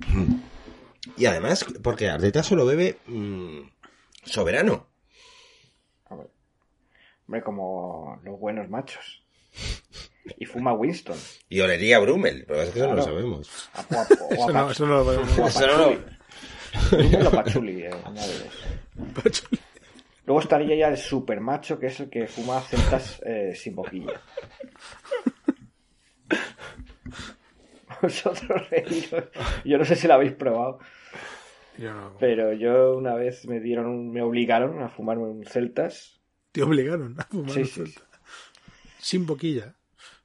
[1.16, 3.58] Y además, porque Arteta solo bebe mm,
[4.24, 4.86] soberano.
[6.08, 9.24] Hombre, como los buenos machos.
[10.38, 11.18] Y fuma Winston.
[11.48, 13.68] Y olería a Brummel, pero es que eso no lo sabemos.
[13.74, 15.98] A- a- Eso no, eso no lo podemos- Eso no eh,
[17.18, 17.32] dos.
[20.32, 24.18] Luego estaría ya el super macho, que es el que fuma celtas eh, sin boquilla.
[28.00, 29.24] Vosotros reíros.
[29.62, 30.78] Yo no sé si lo habéis probado,
[31.76, 36.18] Yo no- pero yo una vez me dieron, un- me obligaron a fumar un celtas
[36.52, 38.00] Te obligaron a fumar Sí, un sí, celta.
[39.00, 39.74] Sin boquilla.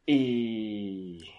[0.06, 1.30] y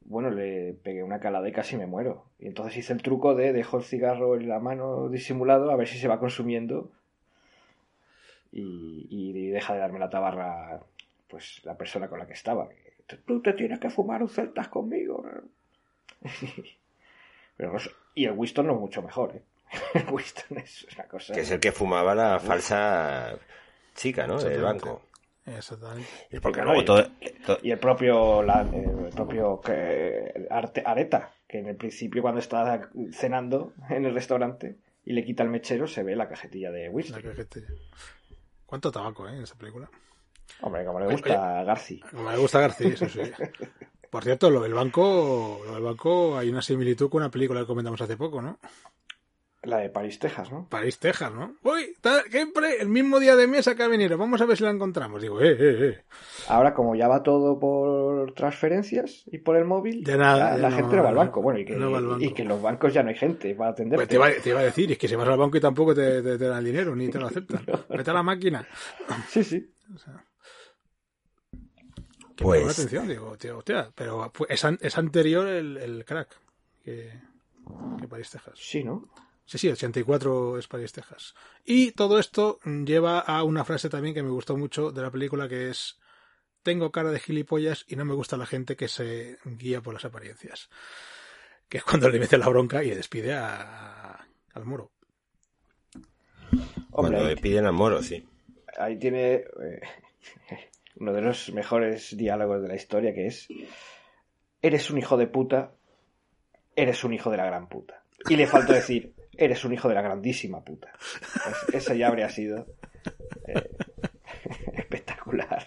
[0.00, 2.30] bueno, le pegué una calada y casi me muero.
[2.38, 5.88] Y entonces hice el truco de dejo el cigarro en la mano disimulado a ver
[5.88, 6.90] si se va consumiendo
[8.52, 10.80] y, y deja de darme la tabarra
[11.28, 12.68] pues la persona con la que estaba.
[13.26, 15.24] Tú te tienes que fumar un celtas conmigo.
[17.56, 17.78] Pero no
[18.14, 19.42] y el Winston no es mucho mejor, ¿eh?
[19.94, 21.34] El Winston es una cosa...
[21.34, 23.36] Que es el que fumaba la falsa
[23.94, 24.38] chica, ¿no?
[24.40, 25.02] Del banco.
[25.46, 26.08] Exactamente.
[26.30, 27.04] Y porque Claro, luego y- todo,
[27.46, 32.40] to- Y el propio, la- el propio que- Arte- Areta, que en el principio cuando
[32.40, 36.84] está cenando en el restaurante y le quita el mechero, se ve la cajetilla de
[36.86, 37.22] La whisky.
[37.22, 37.68] cajetilla.
[38.68, 39.88] ¿Cuánto tabaco, eh, en esa película?
[40.60, 42.00] Hombre, como le gusta a Garci.
[42.00, 43.20] Como me gusta García, eso sí.
[44.10, 47.66] Por cierto, lo del banco, lo del banco hay una similitud con una película que
[47.66, 48.58] comentamos hace poco, ¿no?
[49.64, 50.68] La de París, Texas, ¿no?
[50.68, 51.56] París, Texas, ¿no?
[51.64, 51.92] Uy,
[52.30, 55.20] siempre el mismo día de mesa carabinero, vamos a ver si la encontramos.
[55.20, 56.04] Digo, eh, eh, eh.
[56.46, 60.62] Ahora, como ya va todo por transferencias y por el móvil, Ya nada, la, ya
[60.62, 61.42] la no- gente no va al banco.
[61.42, 62.24] Bueno, y que, no va al banco.
[62.24, 63.96] y que en los bancos ya no hay gente para atenderte.
[63.96, 65.92] Pues te, iba, te iba a decir, es que si vas al banco y tampoco
[65.92, 67.62] te, te- te dan el dinero, ni te lo aceptan.
[67.90, 68.66] Vete a la máquina.
[69.28, 69.74] Sí, sí.
[72.36, 76.04] Que me Pues- atención, digo, tío, hostia, pero fue- es, an- es anterior el, el
[76.04, 76.28] crack
[76.84, 77.10] que,
[78.00, 78.54] que París, Texas.
[78.56, 79.08] Sí, ¿no?
[79.48, 81.34] Sí, sí, 84 es París, Texas.
[81.64, 85.48] Y todo esto lleva a una frase también que me gustó mucho de la película
[85.48, 85.98] que es
[86.62, 90.04] tengo cara de gilipollas y no me gusta la gente que se guía por las
[90.04, 90.68] apariencias.
[91.66, 94.92] Que es cuando le mete la bronca y le despide a, al moro.
[96.90, 98.28] Cuando le piden al moro, sí.
[98.76, 99.80] ahí tiene eh,
[100.96, 103.48] uno de los mejores diálogos de la historia que es
[104.60, 105.72] eres un hijo de puta,
[106.76, 108.04] eres un hijo de la gran puta.
[108.28, 110.88] Y le faltó decir, eres un hijo de la grandísima puta.
[111.44, 112.66] Pues eso ya habría sido
[113.46, 113.70] eh,
[114.74, 115.66] espectacular.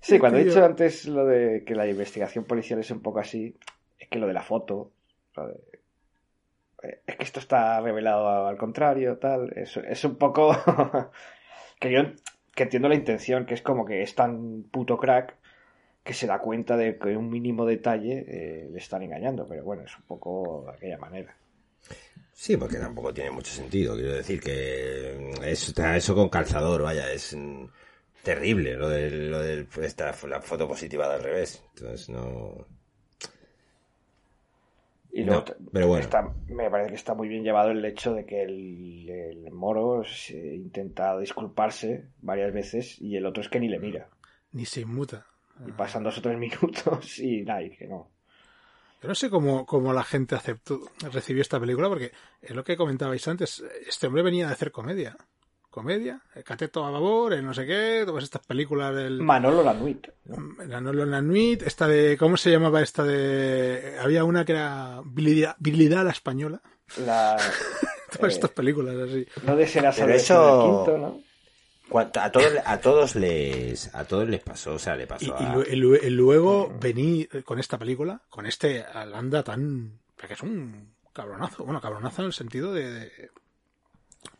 [0.00, 3.56] Sí, cuando he dicho antes lo de que la investigación policial es un poco así,
[3.98, 4.92] es que lo de la foto,
[5.36, 5.60] lo de-
[6.82, 10.52] eh, es que esto está revelado al contrario, tal, es, es un poco
[11.80, 12.02] que yo
[12.54, 15.36] que entiendo la intención, que es como que es tan puto crack
[16.04, 19.82] que se da cuenta de que un mínimo detalle eh, le están engañando, pero bueno,
[19.84, 21.34] es un poco de aquella manera.
[22.32, 23.94] Sí, porque tampoco tiene mucho sentido.
[23.94, 27.64] Quiero decir que mm, es, está eso con calzador, vaya, es mm,
[28.22, 31.62] terrible lo del, lo del, esta, la foto positiva al revés.
[31.76, 32.66] Entonces no.
[35.14, 36.02] Y luego pero bueno.
[36.04, 40.02] está- me parece que está muy bien llevado el hecho de que el, el moro
[40.04, 44.08] se intenta disculparse varias veces y el otro es que ni le mira.
[44.52, 45.26] Ni se inmuta.
[45.66, 48.10] Y pasan dos o tres minutos y nada, y que no.
[49.02, 50.80] Yo no sé cómo, cómo la gente aceptó,
[51.12, 53.62] recibió esta película, porque es lo que comentabais antes.
[53.86, 55.16] Este hombre venía de hacer comedia.
[55.70, 59.20] Comedia, el cateto a babor, el no sé qué, todas estas películas del.
[59.22, 60.06] Manolo Lanuit.
[60.66, 62.16] La Nolo la Nuit, esta de.
[62.18, 63.96] ¿Cómo se llamaba esta de.?
[63.98, 65.00] Había una que era
[66.02, 66.60] a la Española.
[67.06, 67.36] La,
[68.12, 69.26] Todas eh, estas películas así.
[69.46, 71.31] no desearás Pero saber eso- el quinto, ¿no?
[72.00, 75.44] A todos, a todos les a todos les pasó, o sea, le Y, pasó y
[75.44, 75.52] a...
[75.54, 79.98] lu- y lu- y luego venir con esta película, con este Alanda tan.
[80.16, 81.64] que es un cabronazo.
[81.64, 82.90] Bueno, cabronazo en el sentido de.
[82.92, 83.30] de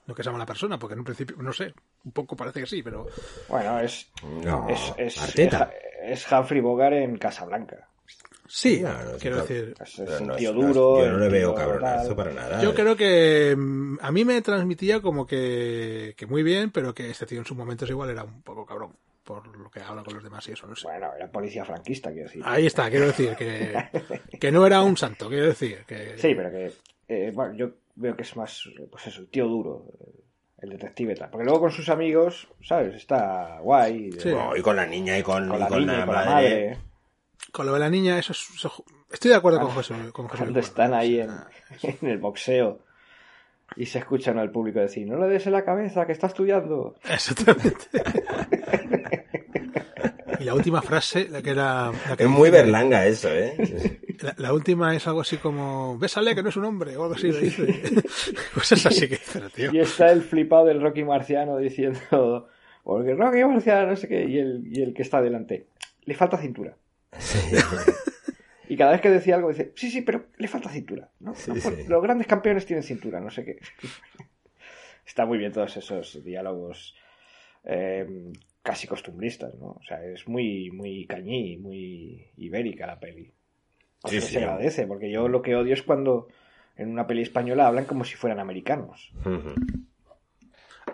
[0.07, 1.73] lo que se llama la persona, porque en un principio, no sé,
[2.05, 3.07] un poco parece que sí, pero.
[3.49, 4.11] Bueno, es,
[4.45, 5.71] No, es, es, Arteta.
[6.03, 7.88] es Humphrey Bogart en Casablanca.
[8.48, 9.75] Sí, Claro, quiero decir.
[9.81, 11.01] Es, un no tío duro.
[11.03, 12.16] yo no le veo cabronazo tal.
[12.16, 12.62] para nada.
[12.62, 17.09] Yo creo que mm, a mí me transmitía como que, que muy bien, pero que
[17.09, 18.94] este tío en sus momentos igual era un poco cabrón,
[19.25, 20.87] por lo que habla con los demás y eso, no sé.
[20.87, 22.42] Bueno, era policía franquista, quiero decir.
[22.44, 23.75] Ahí está, quiero decir que,
[24.38, 26.72] que no era un santo, quiero decir que Sí, pero que.
[27.09, 28.68] eh, bueno, yo veo que es más.
[28.90, 29.87] Pues eso, el tío duro.
[30.59, 31.31] El detective tal.
[31.31, 32.94] Porque luego con sus amigos, ¿sabes?
[32.94, 34.12] Está guay.
[34.12, 34.31] Sí.
[34.57, 36.25] Y con la niña y con, Con y la con niña, la y con la
[36.25, 36.79] madre.
[37.51, 38.47] Con lo de la niña, eso es.
[38.55, 39.95] eso- estoy de acuerdo con José.
[40.13, 41.49] Con José Cuando están ahí en, Ah,
[41.83, 42.81] en el boxeo.
[43.77, 46.95] Y se escuchan al público decir: No le des en la cabeza, que está estudiando.
[47.09, 47.87] Exactamente.
[50.41, 51.93] Y la última frase, la que era.
[52.09, 54.01] la que Es muy berlanga eso, ¿eh?
[54.23, 55.97] La, la última es algo así como.
[55.99, 58.03] Bésale, que no es un hombre, o algo así le dice.
[58.55, 59.73] Cosas así que dice, tío.
[59.73, 62.49] Y está el flipado del Rocky Marciano diciendo:
[62.83, 64.25] Porque Rocky Marciano, no sé qué.
[64.25, 65.67] Y el, y el que está delante:
[66.07, 66.75] Le falta cintura.
[68.68, 71.11] Y cada vez que decía algo dice, sí, sí, pero le falta cintura.
[71.20, 71.35] ¿no?
[71.35, 71.85] Sí, No, sí.
[71.88, 73.59] Los grandes campeones tienen cintura, no sé qué.
[75.07, 76.94] Está muy bien todos esos diálogos
[77.64, 79.72] eh, casi costumbristas, ¿no?
[79.72, 83.35] O sea, es muy, muy cañí, muy ibérica la peli.
[84.05, 86.29] Sí, se agradece, porque yo lo que odio es cuando
[86.77, 89.12] en una peli española hablan como si fueran americanos.
[89.20, 89.55] Ujú.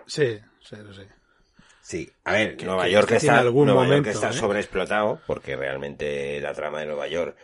[0.05, 1.03] Sí, sí, sí.
[1.89, 4.33] Sí, a ver, Que- Nueva que- York que está, algún Nueva York momento, está ¿eh?
[4.33, 7.35] sobreexplotado, porque realmente la trama de Nueva York,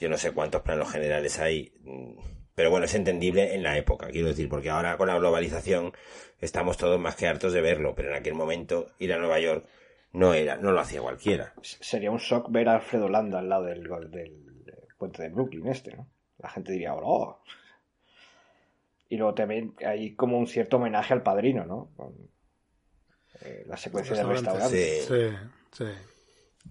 [0.00, 2.14] yo no sé cuántos planos generales hay, mm,
[2.56, 5.92] pero bueno, es entendible en la época, quiero decir, porque ahora con la globalización
[6.40, 9.66] estamos todos más que hartos de verlo, pero en aquel momento ir a Nueva York
[10.10, 11.54] no era, no lo hacía cualquiera.
[11.62, 14.34] Sería un shock ver a Alfredo Landa al lado del, gol- del
[14.98, 16.08] puente de Brooklyn este, ¿no?
[16.38, 17.40] La gente diría, ¡oh!
[19.08, 21.90] Y luego también hay como un cierto homenaje al padrino, ¿no?
[21.96, 22.31] Con
[23.44, 24.96] eh, la secuencia del Restaurante.
[24.98, 25.50] restaurante.
[25.72, 25.74] Sí.
[25.78, 25.90] Sí, sí.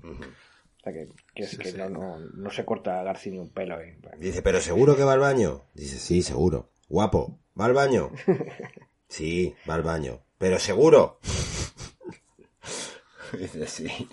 [0.04, 1.78] O sea que, que, es Sí, que sí.
[1.78, 3.80] No, no, no se corta Garci ni un pelo.
[3.82, 3.98] ¿eh?
[4.18, 5.66] Dice, pero seguro que va al baño.
[5.74, 6.72] Dice, sí, seguro.
[6.90, 8.12] Guapo, ¿va al baño?
[9.08, 10.22] Sí, va al baño.
[10.38, 11.20] Pero seguro.
[13.38, 14.08] Dice, sí.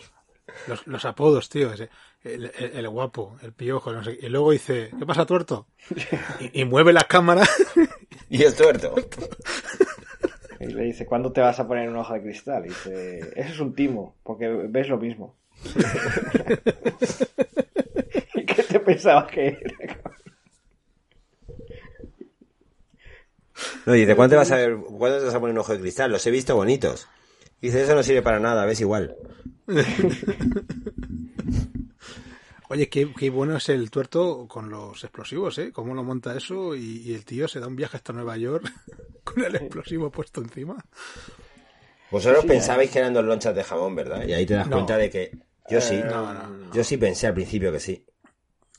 [0.67, 1.73] Los, los apodos, tío.
[1.73, 1.89] ese,
[2.25, 4.19] El, el- el guapo, el piojo, no sé.
[4.21, 5.69] Y luego dice, ¿qué pasa, tuerto?
[6.41, 7.47] Y, y mueve la cámara.
[8.29, 8.95] Y el tuerto.
[10.61, 12.67] Y le dice, ¿cuándo te vas a poner un ojo de cristal?
[12.67, 15.37] Y dice, eso es un timo, porque ves lo mismo.
[18.35, 20.01] ¿Y qué te pensabas que era?
[23.87, 25.81] No, dice, ¿cuándo te vas a ver, cuándo te vas a poner un ojo de
[25.81, 26.13] cristal?
[26.13, 27.09] Los he visto bonitos.
[27.61, 29.17] Dice, eso no sirve para nada, ves igual.
[32.71, 35.73] Oye, qué, qué bueno es el tuerto con los explosivos, ¿eh?
[35.73, 38.71] Cómo lo monta eso y, y el tío se da un viaje hasta Nueva York
[39.25, 40.77] con el explosivo puesto encima.
[42.11, 44.27] Vosotros Sí, pensabais que eran dos lonchas de jamón, ¿verdad?
[44.27, 44.77] Y ahí te das No.
[44.77, 45.31] cuenta de que
[45.71, 45.95] yo sí.
[45.95, 46.73] Eh, No, no.
[46.73, 48.05] Yo sí pensé al principio que sí.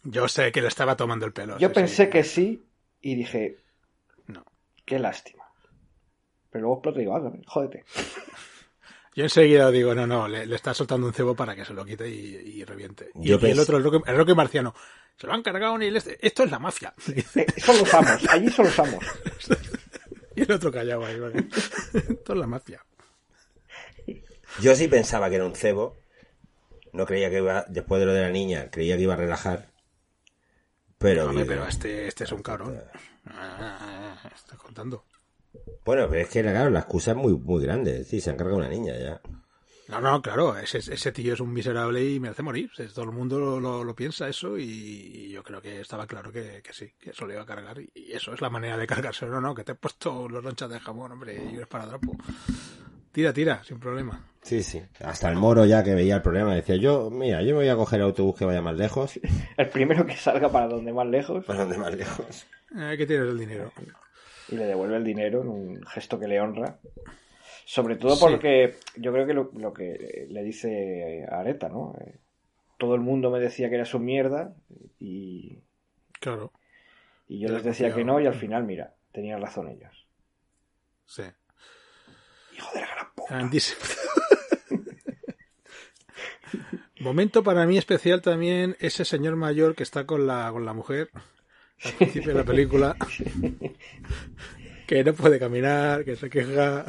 [0.04, 1.58] Yo sé que le estaba tomando el pelo.
[1.58, 2.10] Yo sí, pensé sí.
[2.10, 2.64] que sí
[3.02, 3.58] y dije,
[4.28, 4.44] No.
[4.86, 5.44] qué lástima.
[6.52, 7.86] Pero luego y digo, ah, jódete.
[9.20, 11.84] Yo enseguida digo, no, no, le, le está soltando un cebo para que se lo
[11.84, 13.10] quite y, y reviente.
[13.16, 14.74] Y, el otro, el roque, el Roque marciano,
[15.18, 16.26] se lo han cargado ni el este.
[16.26, 16.94] Esto es la mafia.
[17.36, 19.04] Eh, son los amos, allí son los amos.
[20.38, 21.50] Y el otro callado ahí, vale.
[21.94, 22.82] Esto es la mafia.
[24.62, 25.98] Yo sí pensaba que era un cebo.
[26.94, 29.70] No creía que iba, después de lo de la niña, creía que iba a relajar.
[30.98, 32.82] Pero, Hombre, digo, pero este, este es un cabrón.
[33.26, 35.04] Ah, Estoy contando.
[35.86, 38.04] Bueno, pero es que claro, la excusa es muy, muy grande.
[38.04, 39.22] Sí, se han cargado una niña ya.
[39.88, 42.70] No, no, claro, ese, ese tío es un miserable y merece morir.
[42.94, 46.32] Todo el mundo lo, lo- lo piensa eso y, y yo creo que estaba claro
[46.32, 47.80] que, que sí, que eso le iba a cargar.
[47.82, 50.70] Y eso es la manera de cargarse, no, no, que te he puesto los lonchas
[50.70, 52.16] de jamón, hombre, y un esparadrapo.
[53.12, 54.24] Tira, tira, sin problema.
[54.44, 54.80] Sí, sí.
[55.04, 57.76] Hasta el moro ya que veía el problema decía, yo, mira, yo me voy a
[57.76, 59.20] coger el autobús que vaya más lejos.
[59.58, 62.46] El primero que salga para donde más lejos ¿Para dónde más lejos?
[62.76, 63.74] Hay que tienes el dinero.
[64.52, 66.80] Y le devuelve el dinero en un gesto que le honra.
[67.66, 68.22] Sobre todo Sí.
[68.28, 71.96] porque yo creo que lo, lo que le dice a Areta, ¿no?
[72.02, 72.16] Eh,
[72.78, 74.56] Todo el mundo me decía que era su mierda
[75.00, 75.60] y,
[76.20, 76.52] Claro,
[77.28, 80.08] y yo les decía que no y al final, mira, tenían razón ellos.
[81.06, 81.24] sí.
[82.58, 83.36] Hijo de la gran puta.
[83.36, 83.82] Grandísimo.
[87.00, 91.10] Momento para mí especial también ese señor mayor que está con la, con la mujer
[91.84, 92.96] al principio de la película,
[94.88, 96.86] que no puede caminar, que se queja,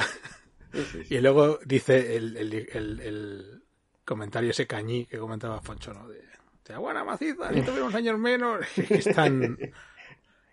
[1.09, 3.63] y luego dice el, el, el- el
[4.05, 6.09] comentario ese cañí que comentaba Foncho, ¿no?
[6.09, 6.21] De,
[6.67, 8.61] de buena maciza, ni tuvimos años menos.
[8.77, 9.59] Es que están...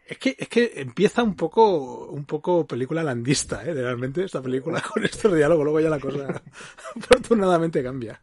[0.06, 3.73] Es que, es que empieza un poco, un poco película landista, ¿eh?
[3.73, 6.41] Realmente esta película con estos diálogos, luego ya la cosa
[6.95, 8.21] afortunadamente cambia.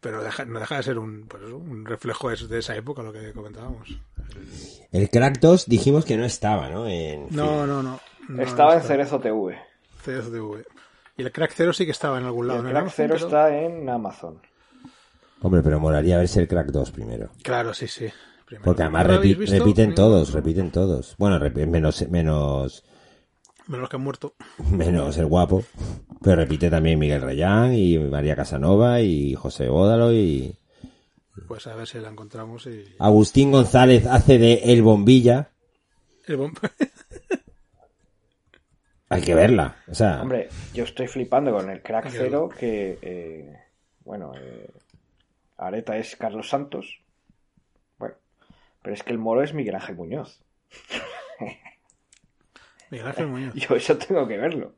[0.00, 3.32] Pero deja- no deja de ser un, pues un reflejo de, esa época, lo que
[3.32, 3.88] comentábamos.
[4.92, 6.86] El Crack 2 dijimos que no estaba, ¿no?
[6.86, 7.98] En No, no, no.
[8.28, 8.82] no Estaba en.
[8.82, 9.58] Cerezo TV.
[10.04, 10.64] CSV.
[11.16, 12.60] Y el Crack Zero sí que estaba en algún Y lado.
[12.60, 12.66] el.
[12.66, 14.40] Crack Amazon, Zero pero- está en Amazon.
[15.42, 17.30] Hombre, pero molaría verse el Crack 2 primero.
[17.42, 18.06] Claro, sí, sí.
[18.46, 18.64] Primero.
[18.64, 21.16] Porque además repiten todos, repiten todos.
[21.18, 22.84] Bueno, menos, menos,
[23.68, 24.34] Menos que han muerto.
[24.70, 25.64] menos el guapo.
[26.22, 30.56] Pero repite también Miguel Reyán y María Casanova y José Bódalo y
[31.48, 32.84] Pues a ver si la encontramos y...
[32.98, 35.50] Agustín González hace de El Bombilla.
[36.26, 36.58] El bom-
[39.08, 39.76] Hay que verla.
[39.88, 43.56] O sea, Hombre, yo estoy flipando con el Crack Zero que, eh,
[44.04, 44.68] bueno, eh,
[45.58, 47.00] Areta es Carlos Santos.
[47.98, 48.16] Bueno,
[48.82, 50.40] pero es que el moro es Miguel Ángel Muñoz.
[52.90, 53.54] Miguel Ángel Muñoz.
[53.56, 54.74] Yo eso tengo que verlo.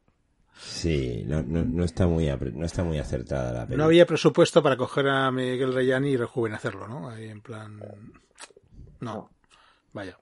[0.59, 3.77] sí, no, no, no está muy, no está muy acertada la película.
[3.77, 7.09] No había presupuesto para coger a Miguel Reyani y rejuvenecerlo, ¿no?
[7.09, 7.81] Ahí en plan...
[9.01, 9.31] No,
[9.93, 10.19] vaya.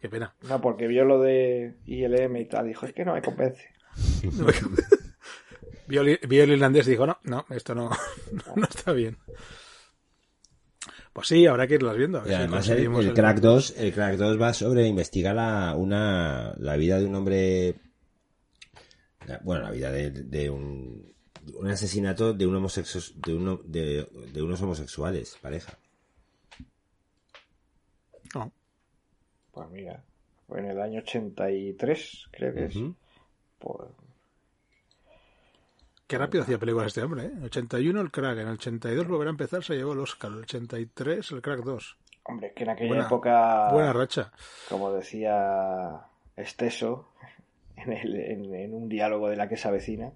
[0.00, 0.34] Qué pena.
[0.42, 2.66] No, porque vio lo de ILM y tal.
[2.68, 3.68] Dijo, es que no me convence.
[5.88, 7.90] Vio el, vio el irlandés y dijo, no, no, esto no,
[8.56, 9.18] no está bien.
[11.16, 12.18] Pues sí, habrá que irlas viendo.
[12.28, 15.74] Y además el, conseguimos el el- Crack 2, el Crack 2 va sobre investigar la,
[15.74, 17.74] una, la vida de un hombre,
[19.26, 21.10] la- bueno, la vida de, de un,
[21.54, 25.78] un asesinato de, un homosexu- de, uno, de, de unos homosexuales, pareja.
[28.34, 28.52] No,
[29.52, 30.04] Pues mira,
[30.46, 32.76] fue en el año 83, creo que es.
[32.76, 32.94] Ujú.
[33.58, 33.88] Pues,
[36.06, 37.30] Qué rápido hacía películas este hombre, ¿eh?
[37.32, 40.38] En 81 el Crack, en el 82 volverá a empezar, se llevó el Oscar, el
[40.38, 41.96] 83 el Crack 2.
[42.24, 44.32] hombre, que en aquella Buena- época, Buena racha.
[44.68, 46.00] como decía
[46.36, 47.12] Esteso,
[47.76, 50.12] en, el- en- en un diálogo de la que se avecina,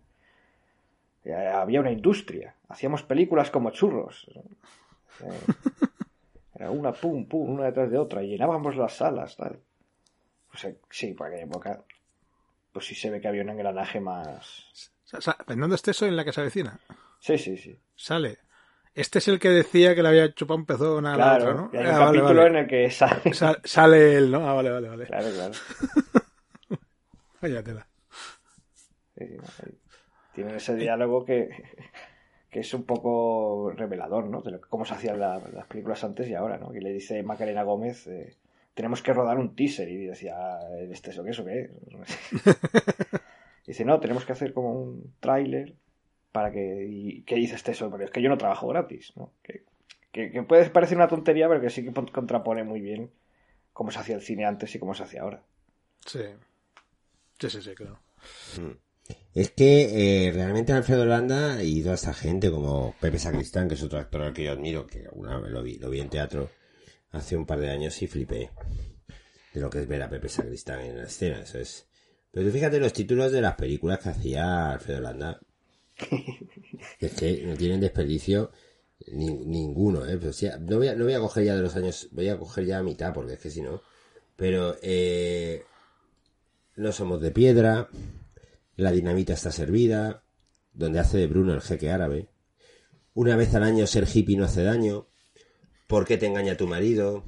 [1.24, 2.54] eh, había una industria.
[2.68, 4.26] Hacíamos películas como churros.
[5.20, 5.28] Eh,
[6.54, 8.22] Era una pum, pum, una detrás de otra.
[8.22, 9.58] Y llenábamos las salas, tal.
[10.50, 11.82] Pues sí, por aquella época,
[12.72, 14.90] pues sí se ve que había un engranaje más...
[15.10, 16.78] Sa- sa- Fernando Esteso en la que se avecina.
[17.18, 17.76] Sí, sí, sí.
[17.96, 18.38] Sale.
[18.94, 21.54] Este es el que decía que le había chupado un pezón a la Claro, otra,
[21.54, 21.70] ¿no?
[21.72, 22.46] hay Ah, un vale, capítulo vale.
[22.50, 23.34] en el que sale...
[23.34, 24.48] Sa- sale él, ¿no?
[24.48, 25.06] Ah, vale, vale, vale.
[25.06, 25.52] Claro, claro.
[27.40, 27.86] Vaya tela.
[29.18, 29.26] Sí.
[30.34, 31.48] Tienen ese diálogo que,
[32.50, 34.42] que es un poco revelador, ¿no?
[34.42, 36.72] De lo- cómo se hacían la- las películas antes y ahora, ¿no?
[36.74, 38.36] Y le dice Macarena Gómez, eh,
[38.74, 39.88] tenemos que rodar un teaser.
[39.88, 41.30] Y decía, "Ah, ¿este eso qué?
[41.30, 41.70] ¿Eso qué?
[43.70, 45.74] dice, no, tenemos que hacer como un tráiler
[46.32, 46.86] para que...
[46.88, 47.90] ¿Y qué dice este eso?
[47.90, 49.32] Pero es que yo no trabajo gratis, ¿no?
[49.42, 49.64] Que,
[50.12, 53.10] que, que puede parecer una tontería, pero que sí que pon- contrapone muy bien
[53.72, 55.42] cómo se hacía el cine antes y cómo se hace ahora.
[56.06, 56.20] Sí.
[57.38, 57.98] Sí, sí, sí, claro.
[59.34, 63.82] Es que eh, realmente Alfredo Landa y toda esta gente como Pepe Sacristán, que es
[63.82, 66.50] otro actor al que yo admiro, que alguna vez lo vi, lo vi en teatro
[67.10, 68.50] hace un par de años y flipé
[69.52, 71.88] de lo que es ver a Pepe Sacristán en la escena, eso es.
[72.32, 75.40] Pero tú fíjate los títulos de las películas que hacía Alfredo Landa.
[77.00, 78.50] Es que no tienen desperdicio
[79.12, 80.18] ni- ninguno, ¿eh?
[80.32, 82.64] Ya- no, voy a, no voy a coger ya de los años, voy a coger
[82.66, 83.82] ya a mitad, porque es que si no.
[84.36, 85.64] Pero, eh,
[86.76, 87.88] no somos de piedra,
[88.76, 90.22] la dinamita está servida,
[90.72, 92.28] donde hace de Bruno el jeque árabe.
[93.12, 95.06] Una vez al año ser hippie no hace daño.
[95.86, 97.24] ¿Por qué te engaña tu marido?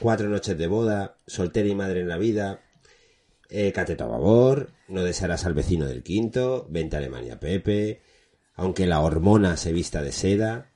[0.00, 2.60] Cuatro noches de boda, soltera y madre en la vida.
[3.54, 8.00] Eh, cateto a babor, no desearás al vecino del quinto, vente a Alemania Pepe,
[8.54, 10.70] aunque la hormona se vista de seda,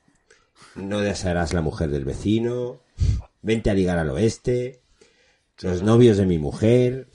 [0.75, 2.81] no desearás la mujer del vecino,
[3.41, 4.81] vente a ligar al oeste,
[5.61, 7.07] los novios de mi mujer,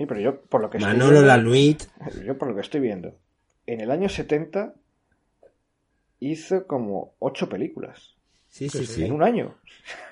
[0.00, 1.82] Sí, pero yo por lo que Manolo Lanuit.
[2.24, 3.18] Yo por lo que estoy viendo,
[3.66, 4.72] en el año 70
[6.20, 8.14] hizo como ocho películas.
[8.50, 9.04] Sí, sí, sí.
[9.04, 9.54] En un año.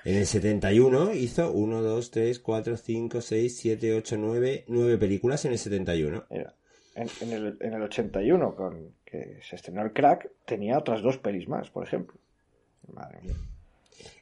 [0.05, 5.45] En el 71 hizo 1, 2, 3, 4, 5, 6, 7, 8, 9, 9 películas
[5.45, 6.25] en el 71.
[6.29, 6.55] Mira,
[6.95, 11.17] en, en el, en el 81, con que se estrenó el crack, tenía otras dos
[11.17, 12.17] pelis más, por ejemplo.
[12.93, 13.35] Madre mía.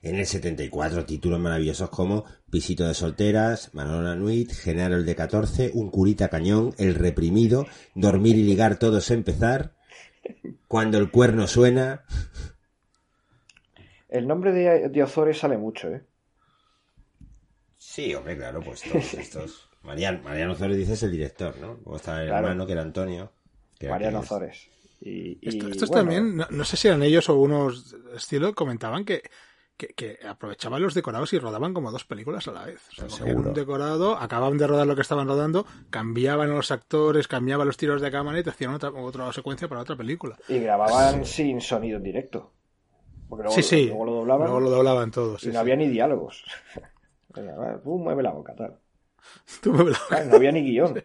[0.01, 5.71] En el 74 títulos maravillosos como Pisito de solteras, Manolo Nuit, Genaro el de 14,
[5.73, 9.73] Un curita cañón, El reprimido, Dormir y ligar todos empezar,
[10.67, 12.03] Cuando el cuerno suena.
[14.17, 16.03] El nombre de, de Ozores sale mucho, ¿eh?
[17.77, 19.69] Sí, hombre, claro, pues todos estos.
[19.83, 21.75] Mariano, Mariano Ozores dice es el director, ¿no?
[21.83, 22.47] Luego está el Claro.
[22.47, 23.31] hermano que era Antonio.
[23.79, 24.69] que Mariano Ozores.
[24.99, 28.55] Y, y, Esto- estos bueno, también, no, no sé si eran ellos o unos estilo,
[28.55, 29.21] comentaban que,
[29.77, 32.81] que, que aprovechaban los decorados y rodaban como dos películas a la vez.
[32.89, 33.49] O sea, Seguro.
[33.49, 37.77] un decorado, acababan de rodar lo que estaban rodando, cambiaban a los actores, cambiaban los
[37.77, 40.35] tiros de cámara y te hacían otra, otra secuencia para otra película.
[40.49, 42.51] Y grababan sin sonido en directo.
[43.29, 43.85] Porque luego, sí, sí.
[43.87, 45.43] luego lo doblaban Luego lo doblaban todos.
[45.43, 45.57] y no sí.
[45.57, 46.43] había ni diálogos.
[47.37, 48.79] Va, tú mueve la boca, tal.
[49.61, 51.03] Tú me lo- Claro, no había ni guion.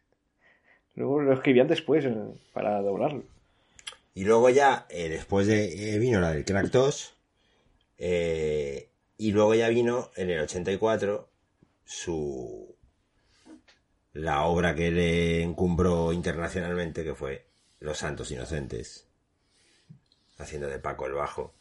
[0.94, 2.04] Luego lo escribían después
[2.52, 3.24] para doblarlo.
[4.14, 7.14] Y luego ya, eh, después de eh, vino la del Crack 2,
[7.98, 11.28] eh, y luego ya vino en el 84
[11.84, 12.74] su
[14.12, 17.44] la obra que le encumbró internacionalmente, que fue
[17.80, 19.03] Los Santos Inocentes,
[20.38, 21.54] haciendo de Paco el Bajo.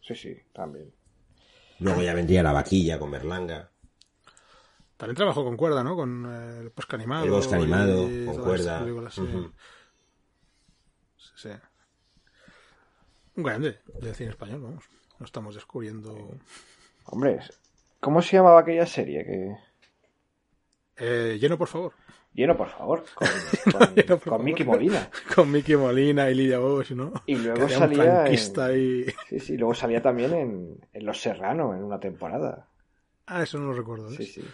[0.00, 0.92] Sí, sí, también.
[1.78, 3.70] Luego ya vendría La Vaquilla con Berlanga,
[4.96, 5.96] También trabajó con cuerda, ¿no?
[5.96, 7.24] Con eh, el bosque animado.
[7.24, 9.10] El Bosque Animado, y con cuerda.
[9.10, 9.22] Sí,
[11.36, 11.50] sí.
[13.36, 14.84] Un grande del cine español, vamos.
[15.18, 16.38] Lo estamos descubriendo.
[17.04, 17.40] Hombre,
[17.98, 19.24] ¿cómo se llamaba aquella serie?
[19.24, 19.69] Que...
[21.00, 21.92] Eh, lleno, por favor.
[22.32, 23.04] Lleno, por favor.
[23.14, 23.26] Con,
[23.72, 24.44] con, Lleno, por con favor.
[24.44, 25.10] Mickey Molina.
[25.34, 27.12] Con Mickey Molina y Lidia Bosch, ¿no?
[27.26, 28.36] Y luego salía en- y...
[29.28, 32.68] Sí, sí, luego salía también en, en Los Serrano en una temporada.
[33.26, 34.08] Ah, eso no lo recuerdo.
[34.08, 34.16] ¿ves?
[34.16, 34.44] Sí, sí.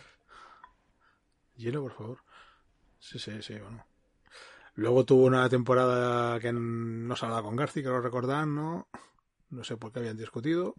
[1.57, 2.19] Lleno, por favor.
[2.99, 3.85] Sí, sí, sí, bueno.
[4.75, 8.89] Luego tuvo una temporada que no se hablaba con Garci, que lo recordan, ¿no?
[9.51, 10.75] No sé por qué habían discutido.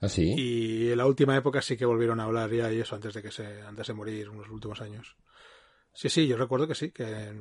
[0.00, 0.34] ¿Ah, sí?
[0.36, 3.22] Y en la última época sí que volvieron a hablar ya y eso antes de
[3.22, 5.16] que se antes de morir unos últimos años.
[5.92, 7.32] Sí, sí, yo recuerdo que sí, que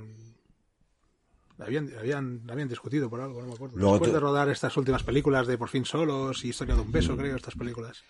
[1.59, 3.77] habían, habían, habían discutido por algo, no me acuerdo.
[3.77, 6.91] Luego Después de rodar estas últimas películas de Por fin solos y Historia de un
[6.91, 8.03] beso, creo, estas películas.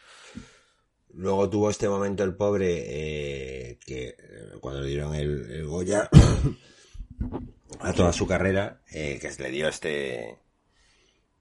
[1.13, 4.15] Luego tuvo este momento el pobre eh, que eh,
[4.61, 6.09] cuando le dieron el, el Goya
[7.79, 10.37] a toda su carrera, eh, que le dio este...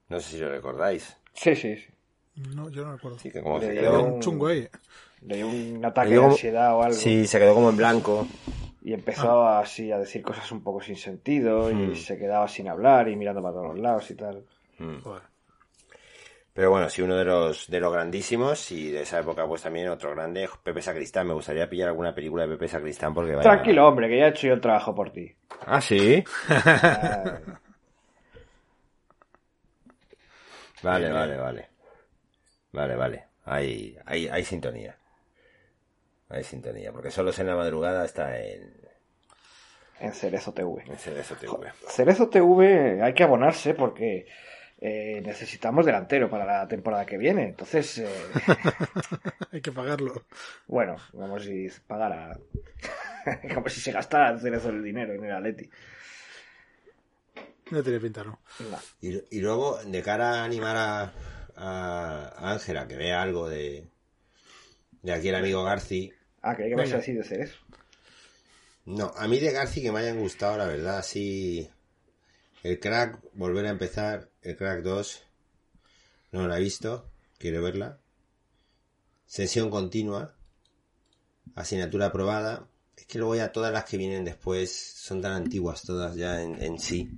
[0.09, 1.15] No sé si lo recordáis.
[1.35, 1.85] Sí, sí, sí.
[2.55, 3.19] No, yo no recuerdo.
[3.19, 4.03] Sí, que como Le se dio quedó...
[4.03, 4.67] un chungo ahí.
[5.21, 6.95] Le dio un ataque de como- ansiedad o algo.
[6.95, 8.27] Sí, se quedó como en blanco.
[8.81, 11.91] Y empezó así a decir cosas un poco sin sentido Mm.
[11.91, 14.43] y se quedaba sin hablar y mirando para todos los lados y tal.
[14.77, 14.99] Mm.
[15.01, 15.23] Joder.
[16.53, 19.87] Pero bueno, sí, uno de los, de los grandísimos y de esa época pues también
[19.89, 21.27] otro grande, Pepe Sacristán.
[21.27, 23.49] Me gustaría pillar alguna película de Pepe Sacristán porque vaya...
[23.49, 25.31] Tranquilo, hombre, que ya he hecho yo el trabajo por ti.
[25.65, 26.23] Ah, sí.
[26.49, 26.63] Ay,
[30.81, 31.69] Vale, vale, vale.
[32.71, 33.25] Vale, vale.
[33.45, 34.95] Hay, hay, hay sintonía.
[36.29, 36.91] Hay sintonía.
[36.91, 38.73] Porque solo en la madrugada está en,
[39.99, 40.83] en Cerezo TV.
[40.85, 41.71] en Cerezo TV.
[41.87, 44.27] Cerezo TV hay que abonarse porque
[44.79, 47.49] eh, necesitamos delantero para la temporada que viene.
[47.49, 48.07] Entonces, eh,
[49.51, 50.25] Hay que pagarlo.
[50.67, 52.37] bueno, como si pagara.
[53.53, 55.69] como si se gastara en Cerezo el dinero en el Atleti.
[57.71, 58.39] No tiene pinta, ¿no?
[58.59, 58.77] No.
[59.01, 61.13] Y, y luego, de cara a animar a,
[61.61, 63.87] a Ángela que vea algo de,
[65.01, 66.11] de aquí el amigo Garci.
[66.41, 67.05] Ah, creí que me ibas a Venga.
[67.05, 67.57] decir de Cerezo.
[68.85, 71.69] No, a mí de Garci que me hayan gustado, la verdad, así.
[72.63, 74.29] El crack, volver a empezar.
[74.41, 75.23] El crack 2.
[76.31, 77.09] No la he visto.
[77.37, 77.99] Quiero verla.
[79.25, 80.33] Sesión continua.
[81.55, 82.67] Asignatura aprobada.
[82.97, 86.61] Es que luego ya todas las que vienen después son tan antiguas todas ya en,
[86.61, 87.09] en sí.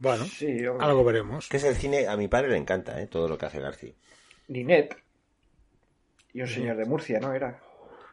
[0.00, 1.48] Bueno, Sí, algo veremos.
[1.48, 3.06] Que es el cine, a mi padre le encanta, ¿eh?
[3.08, 3.94] Todo lo que hace Garci.
[4.48, 4.96] Ninet
[6.32, 7.32] y un señor de Murcia, ¿no?
[7.34, 7.58] Era.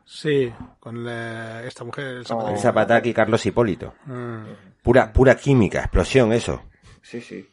[0.04, 2.24] Sí, con la- esta mujer, el Oh.
[2.26, 2.54] Zapataki.
[2.54, 3.94] El Zapataki y Carlos Hipólito.
[4.06, 4.44] Mm.
[4.84, 6.64] Pura, pura química, explosión, eso.
[7.02, 7.48] Sí, sí.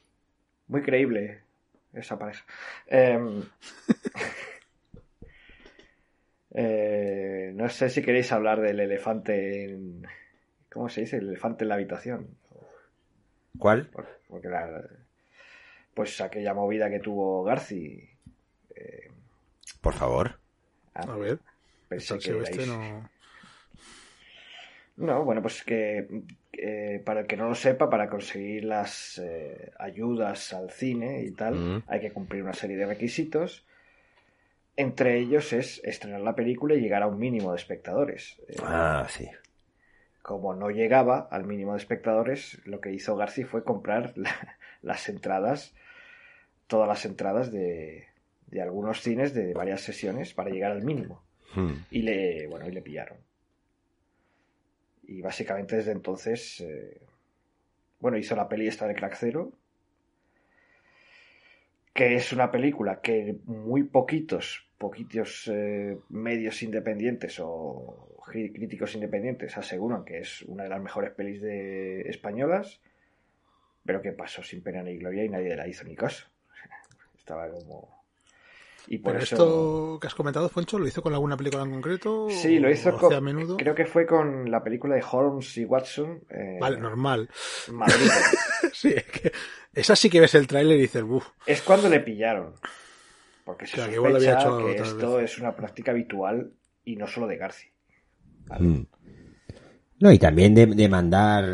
[0.69, 1.43] Muy creíble
[1.93, 2.45] esa pareja.
[2.87, 3.43] Em,
[6.55, 10.07] eh, no sé si queréis hablar del elefante en...
[10.71, 11.17] ¿Cómo se dice?
[11.19, 12.29] El elefante en la habitación.
[13.59, 13.87] ¿Cuál?
[13.89, 14.83] Por- Porque la-
[15.95, 18.09] Pues aquella movida que tuvo Garci.
[19.81, 20.39] Por favor.
[20.95, 21.39] A ver.
[21.89, 23.11] pensé que este no...
[24.97, 26.07] No, bueno, pues que
[26.53, 31.31] eh, para el que no lo sepa, para conseguir las eh, ayudas al cine y
[31.33, 31.83] tal, Mm.
[31.89, 33.65] hay que cumplir una serie de requisitos.
[34.77, 38.37] Entre ellos es estrenar la película y llegar a un mínimo de espectadores.
[38.49, 39.29] Eh, Ah, sí.
[40.23, 45.09] Como no llegaba al mínimo de espectadores, lo que hizo Garci fue comprar la- las
[45.09, 45.75] entradas,
[46.67, 48.07] todas las entradas de,
[48.47, 51.23] de algunos cines de varias sesiones para llegar al mínimo.
[51.55, 51.73] Hmm.
[51.91, 53.19] Y le, bueno, y le pillaron.
[55.05, 57.01] Y básicamente desde entonces, eh,
[58.01, 59.53] bueno, hizo la peli esta de Crack Zero,
[61.93, 70.05] que es una película que muy poquitos, poquitos eh, medios independientes o críticos independientes aseguran
[70.05, 72.81] que es una de las mejores pelis de españolas,
[73.85, 76.27] pero que pasó sin pena ni gloria y nadie la hizo ni caso.
[77.17, 78.03] Estaba como...
[78.89, 79.35] Y por Pero eso...
[79.37, 82.27] esto que has comentado, Foncho, ¿lo hizo con alguna película en concreto?
[82.31, 83.57] Sí, lo hizo ¿O con, a menudo?
[83.57, 86.25] creo que fue con la película de Holmes y Watson.
[86.29, 87.29] eh, Vale, normal.
[87.71, 88.11] Madrid.
[88.73, 89.33] Sí, es que
[89.75, 92.55] esa sí que ves el tráiler y dices, uff, es cuando le pillaron.
[93.45, 95.57] Porque se O sea, que igual lo había sospecha hecho que otras esto es una
[95.57, 96.53] práctica habitual
[96.85, 97.69] y no solo de Garci.
[98.59, 98.83] Mm.
[100.01, 101.45] No, y también de, de mandar,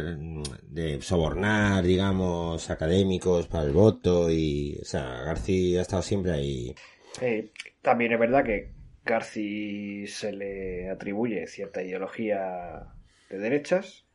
[0.62, 6.74] de sobornar, digamos, académicos para el voto y, o sea, García ha estado siempre ahí.
[7.20, 8.72] Eh, también es verdad que
[9.04, 12.94] Garci se le atribuye cierta ideología
[13.28, 14.06] de derechas.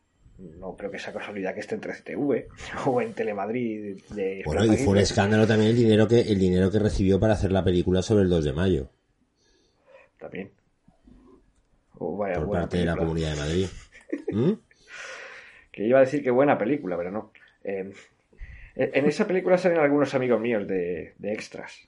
[0.59, 2.47] No creo que sea casualidad que esté en 3TV
[2.85, 6.69] o en Telemadrid de Bueno, y fue un escándalo también el dinero que, el dinero
[6.71, 8.89] que recibió para hacer la película sobre el 2 de mayo,
[10.19, 10.51] También.
[11.97, 12.95] Oh, vaya, por parte de la.
[12.97, 13.67] Comunidad de Madrid.
[14.31, 14.51] ¿Mm?
[15.71, 17.31] Que iba a decir que buena película, pero no.
[17.63, 17.91] Eh,
[18.75, 21.87] en esa película salen algunos amigos míos de, de extras.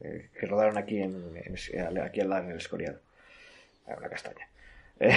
[0.00, 3.00] eh, que rodaron aquí en, en- aquí al lado en el Escorial.
[3.86, 4.48] Ah, Una castaña.
[4.98, 5.12] Eh,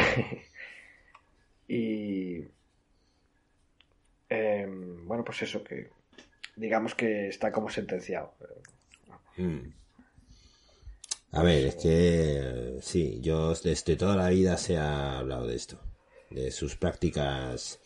[1.69, 2.47] y
[4.29, 5.89] em, bueno, pues eso que
[6.55, 8.33] digamos que está como sentenciado.
[9.37, 9.59] Mm.
[11.31, 15.79] A ver, es que sí, yo desde toda la vida se ha hablado de esto,
[16.31, 17.79] de sus prácticas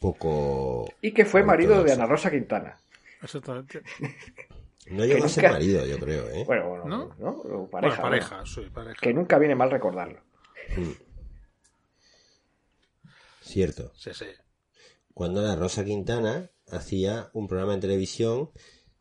[0.00, 0.86] poco...
[1.02, 1.92] Y que fue marido de.
[1.92, 2.76] Ana Rosa Quintana.
[3.22, 3.82] exactamente.
[4.90, 6.44] No llegó a ser nunca- marido, yo creo, ¿eh?
[6.46, 7.14] Bueno, bueno, ¿No?
[7.18, 7.28] ¿no?
[7.30, 8.02] O Bueno, pareja.
[8.02, 8.46] pareja, ¿no?
[8.46, 8.96] sí, pareja.
[9.02, 10.20] Que nunca viene mal recordarlo.
[10.76, 10.92] Mm.
[13.48, 13.92] Cierto.
[13.96, 14.26] Sí, sí.
[15.14, 18.50] Cuando la Rosa Quintana hacía un programa en televisión,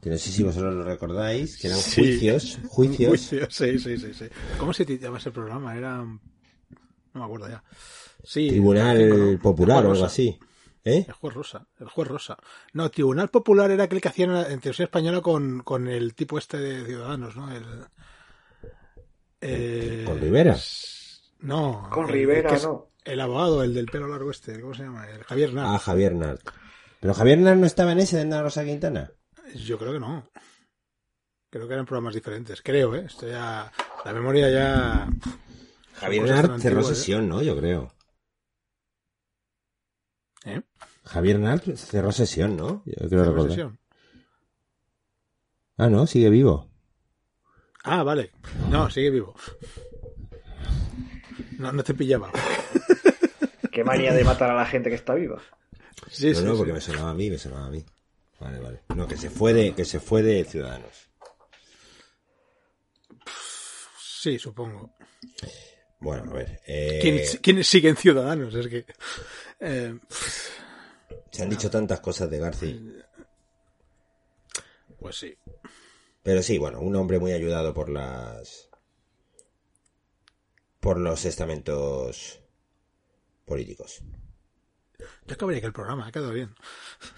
[0.01, 2.01] que no sé si vosotros lo recordáis, que eran Sí.
[2.01, 4.25] juicios, juicios, Juicio, sí, sí, sí, sí.
[4.57, 5.75] ¿Cómo se llama ese programa?
[5.77, 5.97] Era...
[5.97, 6.19] No
[7.13, 7.63] me acuerdo ya.
[8.23, 8.47] Sí.
[8.49, 10.05] Tribunal el Popular o algo rosa.
[10.07, 10.39] así.
[10.83, 11.03] ¿Eh?
[11.07, 12.37] El juez rosa, el juez rosa.
[12.73, 16.57] No, Tribunal Popular era aquel que hacían en televisión española con, con el tipo este
[16.57, 17.51] de Ciudadanos, ¿no?
[17.53, 17.65] El,
[19.41, 20.57] eh, ¿Con Rivera?
[21.39, 21.89] No.
[21.91, 22.89] Con el- Rivera, es no.
[23.07, 25.09] El abogado, el del pelo largo este, ¿cómo se llama?
[25.09, 25.69] El Javier Nart.
[25.71, 26.41] Ah, Javier Nart.
[26.99, 29.09] Pero Javier Nart no estaba en ese de la Rosa Quintana.
[29.55, 30.29] Yo creo que no.
[31.49, 32.61] Creo que eran programas diferentes.
[32.61, 33.05] Creo, ¿eh?
[33.05, 33.71] Esto ya...
[34.03, 35.07] La memoria ya...
[35.93, 36.83] Javier Nart cerró ¿eh?
[36.83, 37.41] sesión, ¿no?
[37.41, 37.93] Yo creo.
[40.43, 40.61] ¿Eh?
[41.05, 42.83] Javier Nart cerró sesión, ¿no?
[42.85, 43.49] Yo creo recordar.
[43.51, 43.79] Sesión.
[45.77, 46.69] Ah, no, sigue vivo.
[47.85, 48.33] Ah, vale.
[48.69, 49.33] No, sigue vivo.
[51.57, 52.31] No, no te pillaba.
[53.71, 55.41] Qué manía de matar a la gente que está viva.
[56.11, 56.57] Sí, no, sí, no, sí.
[56.57, 57.83] porque me sonaba a mí, me sonaba a mí.
[58.39, 58.81] Vale, vale.
[58.95, 61.09] No, que se fue de, que se fue de Ciudadanos.
[63.99, 64.95] Sí, supongo.
[65.99, 66.61] Bueno, a ver.
[66.67, 68.53] eh, ¿Quién- ¿Quiénes siguen ciudadanos?
[68.53, 68.85] Es que...
[69.59, 69.97] eh,
[71.31, 72.77] Se han dicho tantas cosas de García.
[74.99, 75.35] pues sí.
[76.23, 78.69] Pero sí, bueno, un hombre muy ayudado por las.
[80.79, 82.41] por los estamentos
[83.47, 84.01] políticos.
[85.25, 86.53] Yo acabaría que el programa ha quedado bien.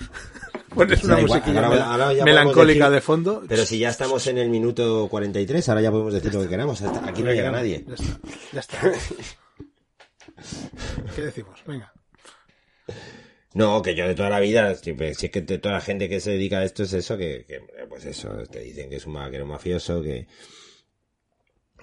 [0.76, 3.44] Pones una musiquilla ahora- ahora melancólica decir- de fondo.
[3.48, 6.82] Pero si ya estamos en el minuto 43, ahora ya podemos decir lo que queramos.
[6.82, 7.86] Hasta aquí no llega nadie.
[7.88, 8.20] Ya está.
[8.54, 8.82] Ya está.
[11.16, 11.60] ¿Qué decimos?
[11.66, 11.92] Venga.
[13.54, 16.08] No, que yo de toda la vida, si si es que de toda la gente
[16.08, 19.06] que se dedica a esto es eso, que, que, pues eso, te dicen que es
[19.08, 20.28] un, que era un mafioso, que,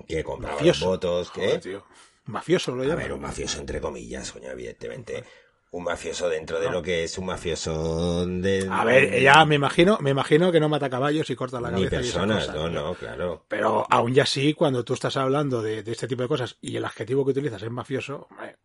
[0.06, 1.40] que compraba los votos, que...
[1.46, 1.84] Joder, tío.
[2.26, 2.98] Mafioso lo A llaman.
[3.02, 5.24] ver, un mafioso entre comillas, coño, evidentemente.
[5.72, 8.66] Un mafioso dentro de lo que es un mafioso de...
[8.70, 11.84] A ver, ya me imagino, me imagino que no mata caballos y corta la Ni
[11.84, 11.96] cabeza.
[11.96, 12.56] y esas personas, cosas.
[12.56, 13.44] no, no, claro.
[13.48, 16.76] Pero aún ya sí, cuando tú estás hablando de, de este tipo de cosas y
[16.76, 18.56] el adjetivo que utilizas es mafioso, hombre,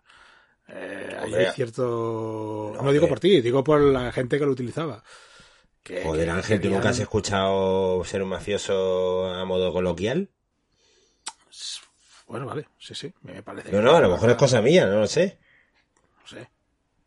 [0.70, 1.47] eh, Hombre.
[1.47, 2.72] hay cierto...
[2.76, 5.03] No, No, digo por ti, digo por la gente que lo utilizaba.
[5.84, 10.30] Que- Joder, que Ángel, ¿tú nunca has escuchado ser un mafioso a modo coloquial?
[12.32, 13.71] Bueno, vale, sí, sí, me parece.
[13.73, 15.38] No, no, a lo mejor es cosa mía, no lo sé.
[16.21, 16.47] No sé.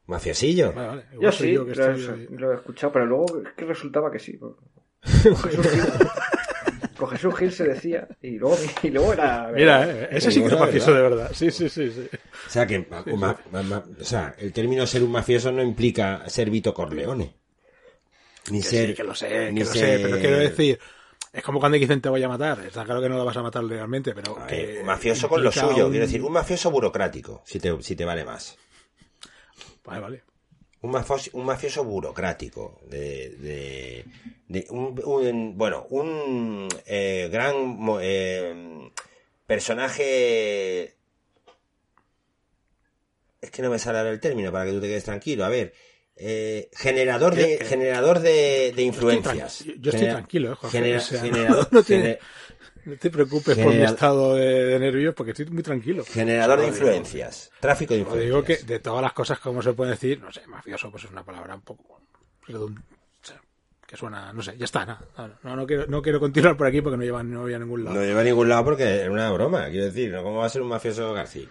[0.07, 0.73] Mafiosillo.
[0.75, 1.05] Vale, vale.
[1.15, 3.65] Igual Yo soy sí, yo que lo, estoy- lo he escuchado, pero luego es que
[3.65, 4.39] resultaba que sí.
[4.39, 4.55] Con
[5.39, 5.83] Jesús Gil,
[6.99, 9.51] con Jesús Gil se decía, y luego, y luego era...
[9.55, 11.03] Mira, eh, ese sí que es mafioso ¿verdad?
[11.11, 11.31] de verdad.
[11.35, 12.09] Sí, sí, sí, sí.
[12.47, 12.87] O sea, que un
[13.19, 17.35] ma- ma- ma- o sea, el término ser un mafioso no implica ser Vito Corleone.
[18.51, 18.89] Ni Que ser.
[18.91, 20.79] sí, que lo sé, ni que lo sé, ser- pero quiero decir,
[21.35, 22.61] es como cuando dicen te voy a matar.
[22.65, 25.87] Está claro que no lo vas a matar legalmente, pero que mafioso con lo suyo,
[25.87, 28.57] un- quiero decir, un mafioso burocrático, si te, si te vale más.
[29.85, 30.23] Vale, vale.
[30.81, 34.07] Un mafioso, un mafioso burocrático, de, de,
[34.49, 38.91] de un, un- bueno, un eh, gran eh,
[39.47, 40.95] personaje...
[43.41, 45.45] Es que no me sale ahora el término para que tú te quedes tranquilo.
[45.45, 45.75] A ver,
[46.17, 49.65] eh, generador de, generador de, de influencias.
[49.65, 52.19] yo estoy Genera- tranquilo, eh, Jorge, genera- o sea, generador, no tiene- gener-
[52.87, 56.05] No te preocupes por mi estado de, de nervios porque estoy muy tranquilo.
[56.05, 57.51] generador de influencias.
[57.61, 58.67] Tráfico de Lo digo que influencias.
[58.67, 61.55] de todas las cosas como se puede decir, no sé, mafioso pues es una palabra
[61.55, 62.01] un poco
[63.87, 65.39] que suena, no sé, ya está, nada.
[65.43, 67.85] No, no, quiero, no quiero continuar por aquí porque no lleva, no voy a ningún
[67.85, 67.97] lado.
[67.97, 70.23] No lleva a ningún lado porque es una broma, quiero decir, ¿no?
[70.23, 71.47] ¿Cómo va a ser un mafioso García?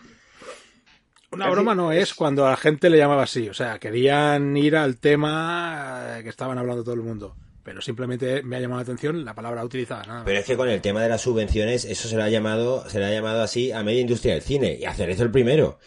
[1.34, 4.76] Una broma no es cuando a la gente le llamaba así, o sea, querían ir
[4.76, 8.84] al tema eh, que estaban hablando todo el mundo, pero simplemente me ha llamado la
[8.84, 10.26] atención la palabra utilizada, nada.
[10.26, 13.00] Pero es que con el tema de las subvenciones, eso se le ha llamado, se
[13.00, 14.78] le ha llamado así a media industria del cine.
[14.80, 15.80] Y a Cerezo el primero.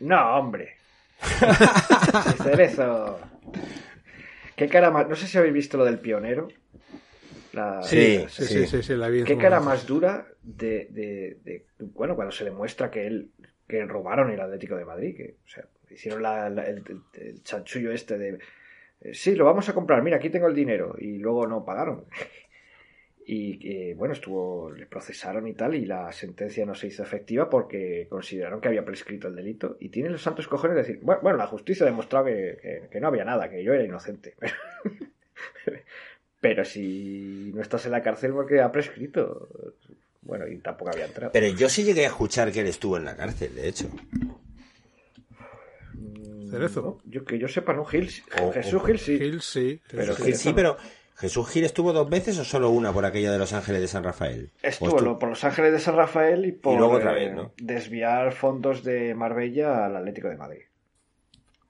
[0.00, 0.76] No, hombre.
[1.22, 1.44] Sí,
[2.42, 3.18] Cerezo.
[4.56, 5.08] ¿Qué cara más?
[5.08, 6.48] No sé si habéis visto lo del pionero.
[7.52, 11.38] La- Sí, sí, sí, sí, sí, la vi en ¿Qué cara más dura de, de-
[11.44, 13.30] de- Bueno, cuando se demuestra que él
[13.68, 16.82] que robaron el Atlético de Madrid, que o sea, hicieron la- el,
[17.42, 18.38] chanchullo este de...
[19.00, 20.96] eh, Sí, lo vamos a comprar, mira, aquí tengo el dinero.
[20.98, 22.04] Y luego no pagaron.
[23.26, 27.48] Y eh, bueno, estuvo, le procesaron y tal, y la sentencia no se hizo efectiva
[27.48, 29.76] porque consideraron que había prescrito el delito.
[29.80, 32.88] Y tienen los santos cojones de decir, bueno, bueno, la justicia ha demostrado que, que-
[32.90, 34.34] que no había nada, que yo era inocente.
[36.40, 39.48] Pero si no estás en la cárcel porque ha prescrito.
[40.24, 41.32] Bueno, y tampoco había entrado.
[41.32, 43.88] Pero yo sí llegué a escuchar que él estuvo en la cárcel, de hecho.
[46.50, 46.80] Cerezo.
[46.82, 48.10] No, yo que yo sepa, no, Gil.
[48.40, 49.18] O- Jesús o- Gil sí.
[49.18, 49.80] Gil sí.
[49.90, 50.76] Pero sí, Gil Cerezo sí, pero
[51.16, 54.04] ¿Jesús Gil estuvo dos veces o solo una por aquella de Los Ángeles de San
[54.04, 54.50] Rafael?
[54.62, 57.52] ¿O Estuvo por Los Ángeles de San Rafael y por luego otra eh, vez, ¿no?
[57.56, 60.62] desviar fondos de Marbella al Atlético de Madrid.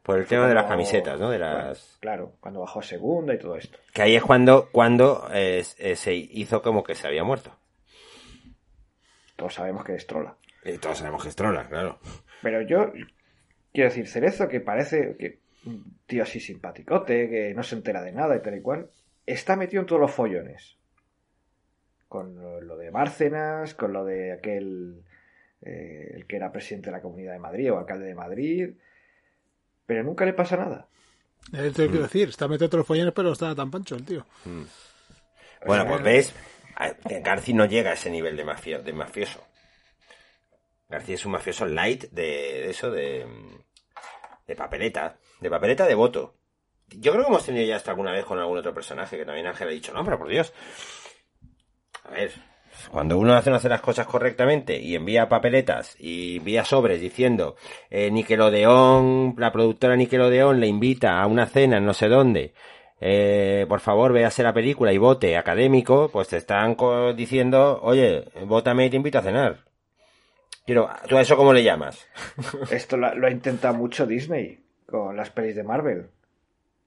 [0.02, 1.30] Por el tema de las camisetas, ¿no?
[1.30, 1.96] De Bueno, las...
[2.00, 3.78] claro, cuando bajó a segunda y todo esto.
[3.94, 7.50] Que ahí es cuando, cuando eh, eh, se hizo como que se había muerto.
[9.37, 10.37] Todos sabemos que es trola.
[10.64, 11.99] Y todos sabemos que es trola, claro.
[12.43, 12.93] Pero yo
[13.72, 18.12] quiero decir, Cerezo, que parece que un tío así simpaticote, que no se entera de
[18.12, 18.91] nada y tal y cual,
[19.26, 20.76] está metido en todos los follones.
[22.09, 25.03] Con lo- de Bárcenas, con lo de aquel,
[25.62, 28.70] eh, el que era presidente de la Comunidad de Madrid o alcalde de Madrid,
[29.87, 30.87] pero nunca le pasa nada.
[31.53, 32.03] Es lo que quiero Mm.
[32.03, 34.24] decir, está metido todos los follones, pero está tan pancho el tío.
[35.66, 36.35] Bueno, pues ves,
[36.77, 39.43] a- que García no llega a ese nivel de, mafio- de mafioso.
[40.89, 43.27] García es un mafioso light de, de eso, de,
[44.47, 46.37] de papeleta, de papeleta de voto.
[46.89, 49.47] Yo creo que hemos tenido ya hasta alguna vez con algún otro personaje que también
[49.47, 50.53] Ángel ha dicho, no, pero por Dios.
[52.05, 52.33] A ver,
[52.91, 57.57] cuando uno hace, no hace las cosas correctamente y envía papeletas y envía sobres diciendo
[57.89, 62.53] eh, Nickelodeon, la productora Nickelodeon le invita a una cena en no sé dónde,
[63.07, 68.24] eh, por favor véase la película y vote académico, pues te están co- diciendo, oye,
[68.46, 69.59] vótame y te invito a cenar.
[70.64, 72.07] Quiero, ¿tú a eso cómo le llamas?
[72.70, 76.07] Esto lo, lo ha intentado mucho Disney con las pelis de Marvel,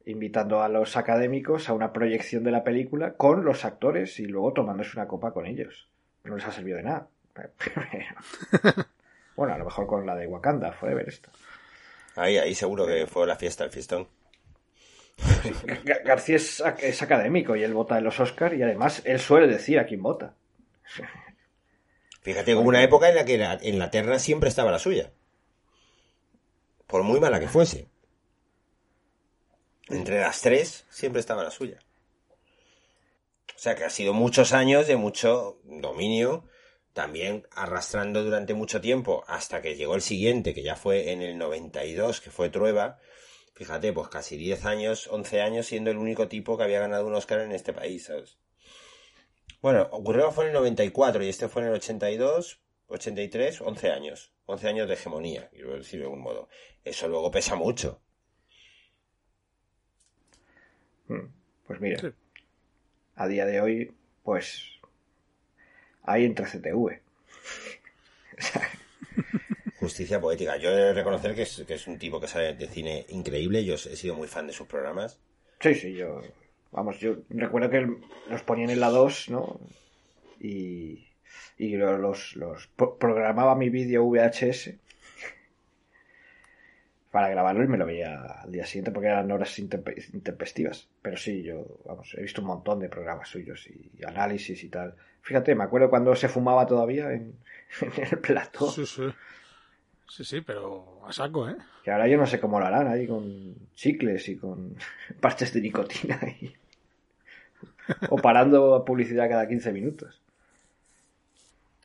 [0.08, 4.54] invitando a los académicos a una proyección de la película con los actores y luego
[4.54, 5.88] tomándose una copa con ellos.
[6.24, 7.08] No les ha servido de nada.
[9.36, 11.30] bueno, a lo mejor con la de Wakanda, Forever esto.
[12.16, 14.08] Ahí, ahí seguro que fue la fiesta, el fiestón.
[15.84, 19.20] Ga- García es, ac- es académico y él vota en los Oscars y además él
[19.20, 20.36] suele decir a quién vota.
[22.22, 23.36] Fíjate, hubo una época en la que
[23.70, 25.12] en la terna siempre estaba la suya.
[26.88, 27.88] Por muy mala que fuese.
[29.90, 31.80] Entre las tres siempre estaba la suya.
[33.56, 36.46] O sea que ha sido muchos años de mucho dominio,
[36.94, 41.38] también arrastrando durante mucho tiempo hasta que llegó el siguiente, que ya fue en el
[41.38, 43.00] 92, que fue Trueba.
[43.58, 47.16] Fíjate, pues casi 10 años, 11 años siendo el único tipo que había ganado un
[47.16, 48.38] Oscar en este país, ¿sabes?
[49.64, 54.32] Bueno, ocurrió fue en el 94 y este fue en el 82, 83, 11 años.
[54.46, 56.50] 11 años de hegemonía, quiero decir de algún modo.
[56.84, 58.00] Eso luego pesa mucho.
[61.08, 61.26] Hmm,
[61.66, 62.08] Pues mira, Sí.
[63.16, 63.92] a día de hoy,
[64.24, 64.62] pues
[66.04, 67.02] hay entre CTV.
[69.88, 70.58] Justicia poética.
[70.58, 73.64] Yo he de reconocer que es, que es un tipo que sabe de cine increíble.
[73.66, 75.20] Yo he sido muy fan de sus programas.
[75.60, 76.22] Sí, sí, yo.
[76.72, 77.88] Vamos, yo recuerdo que
[78.30, 79.60] los ponían en la 2, ¿no?
[80.40, 81.08] Y,
[81.58, 84.76] y lo- los, los pro- programaba mi vídeo VHS
[87.12, 90.90] para grabarlo y me lo veía al día siguiente porque eran horas interpe- intempestivas.
[91.02, 94.96] Pero sí, yo, vamos, he visto un montón de programas suyos y análisis y tal.
[95.22, 97.34] Fíjate, me acuerdo cuando se fumaba todavía en,
[97.82, 98.70] en el plató.
[98.70, 99.04] Sí, sí.
[100.10, 101.58] Sí, sí, pero a saco, ¿eh?
[101.84, 104.76] Que ahora yo no sé cómo lo harán ahí con chicles y con
[105.20, 106.54] parches de nicotina y...
[108.10, 110.22] o parando publicidad cada 15 minutos.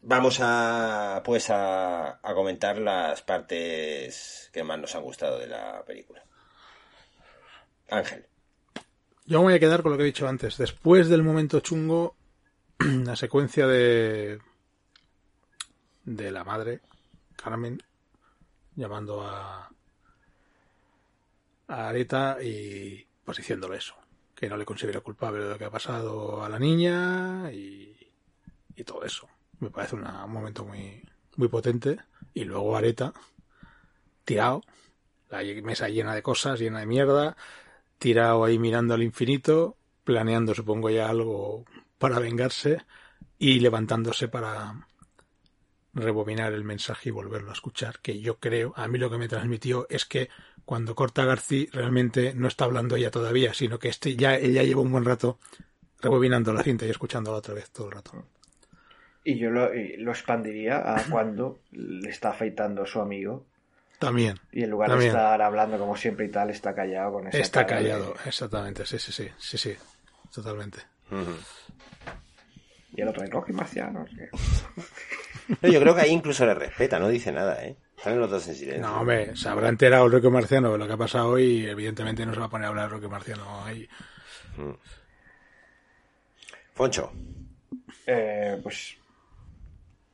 [0.02, 5.84] Vamos a, pues, a, a comentar las partes que más nos han gustado de la
[5.84, 6.24] película.
[7.88, 8.26] Ángel.
[9.26, 10.58] Yo me voy a quedar con lo que he dicho antes.
[10.58, 12.16] Después del momento chungo,
[12.78, 14.40] la secuencia de
[16.04, 16.80] de la madre,
[17.36, 17.80] Carmen,
[18.76, 19.68] llamando a
[21.68, 23.94] Areta y pues diciéndole eso,
[24.34, 27.96] que no le considera culpable de lo que ha pasado a la niña y,
[28.74, 29.28] y todo eso.
[29.60, 31.02] Me parece un momento muy
[31.36, 31.98] muy potente
[32.34, 33.12] y luego Areta
[34.24, 34.62] tirado,
[35.30, 37.36] la mesa llena de cosas, llena de mierda,
[37.98, 41.64] tirado ahí mirando al infinito, planeando supongo ya algo
[41.98, 42.84] para vengarse
[43.38, 44.86] y levantándose para
[45.94, 49.28] rebobinar el mensaje y volverlo a escuchar, que yo creo, a mí lo que me
[49.28, 50.28] transmitió es que
[50.64, 54.80] cuando corta García realmente no está hablando ella todavía, sino que este ya ella lleva
[54.82, 55.38] un buen rato
[56.00, 58.24] rebobinando la cinta y escuchándola otra vez todo el rato.
[59.24, 63.44] Y yo lo, lo expandiría a cuando le está afeitando su amigo
[63.98, 64.38] También.
[64.50, 65.12] y en lugar También.
[65.12, 68.86] de estar hablando como siempre y tal, está callado con esa Está de- callado, exactamente,
[68.86, 69.74] sí, sí, sí, sí, sí,
[70.34, 70.78] totalmente.
[72.94, 74.06] Y el otro, Rocky Marciano.
[75.60, 77.76] No, yo creo que ahí incluso le respeta, no dice nada, ¿eh?
[77.96, 78.82] Están los dos en silencio.
[78.82, 82.26] No, hombre, se habrá enterado el Roque Marciano de lo que ha pasado y evidentemente
[82.26, 83.88] no se va a poner a hablar Roque Marciano ahí.
[86.74, 87.12] Foncho.
[88.06, 88.96] Eh, pues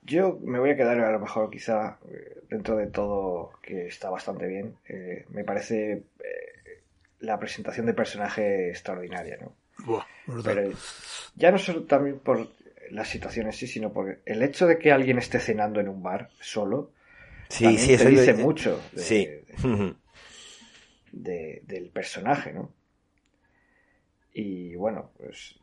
[0.02, 4.10] yo me voy a quedar a lo mejor quizá eh, dentro de todo que está
[4.10, 4.76] bastante bien.
[4.88, 6.82] Eh, me parece eh,
[7.20, 9.52] la presentación de personaje extraordinaria, ¿no?
[9.84, 10.04] Buah.
[10.44, 10.70] Pero
[11.36, 12.48] ya no solo también por
[12.90, 16.30] las situaciones sí, sino por el hecho de que alguien esté cenando en un bar
[16.40, 16.92] solo
[17.48, 19.26] Sí, te eso dice mucho de- Sí.
[19.26, 19.94] de-
[21.12, 22.72] de- del personaje, ¿no?
[24.32, 25.58] Y bueno, pues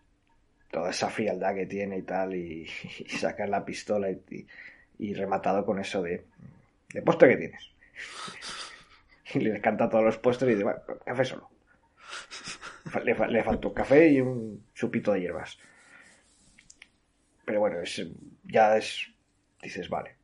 [0.72, 2.68] toda esa frialdad que tiene y tal, y,
[3.00, 4.48] y sacar la pistola y, y-
[4.98, 6.26] y rematado con eso de,
[6.94, 7.70] de postre que tienes.
[9.34, 11.50] Y le canta todos los postres y dice, "Bueno, café solo.
[13.04, 15.58] Le, le faltó café y un chupito de hierbas.
[17.46, 18.02] Pero bueno, es,
[18.44, 19.08] ya es,
[19.62, 20.16] dices, vale,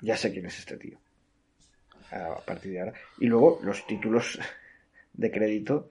[0.00, 0.98] ya sé quién es este tío.
[2.10, 2.92] A partir de ahora.
[3.18, 4.38] Y luego los títulos
[5.12, 5.90] de crédito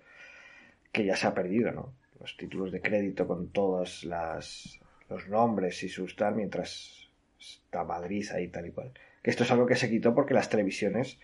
[0.91, 1.93] que ya se ha perdido, ¿no?
[2.19, 4.79] Los títulos de crédito con todos las,
[5.09, 8.91] los nombres y sus tal, mientras está Madrid ahí tal y cual.
[9.21, 11.19] Que esto es algo que se quitó porque las televisiones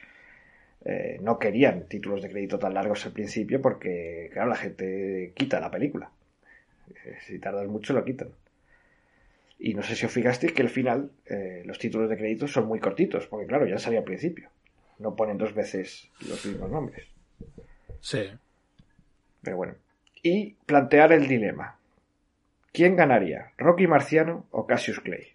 [0.86, 5.60] eh, no querían títulos de crédito tan largos al principio porque, claro, la gente quita
[5.60, 6.12] la película.
[6.90, 8.30] Eh, Si tardas mucho lo quitan.
[9.60, 12.66] Y no sé si os fijasteis que al final eh, los títulos de crédito son
[12.66, 14.50] muy cortitos, porque claro, ya salía al principio.
[15.00, 17.08] No ponen dos veces los mismos nombres.
[18.00, 18.24] Sí.
[19.42, 19.76] Pero bueno.
[20.24, 21.78] Y plantear el dilema.
[22.72, 23.52] ¿Quién ganaría?
[23.58, 25.28] ¿Rocky Marciano o Cassius Clay?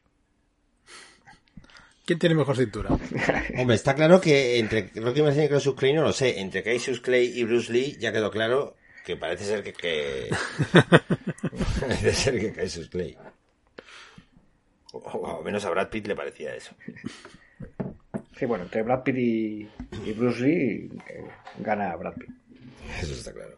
[2.06, 2.90] ¿Quién tiene mejor cintura?
[3.58, 6.40] Hombre, está claro que entre Rocky Marciano y Cassius Clay no lo sé.
[6.40, 9.72] Entre Cassius Clay y Bruce Lee ya quedó claro que parece ser que...
[9.74, 10.30] que...
[11.80, 13.16] parece ser que Cassius Clay.
[14.94, 16.74] O, al menos a Brad Pitt le parecía eso.
[18.36, 19.70] Sí, bueno, entre Brad Pitt y,
[20.04, 21.24] y Bruce Lee eh,
[21.58, 22.30] gana Brad Pitt.
[23.00, 23.56] Eso está claro.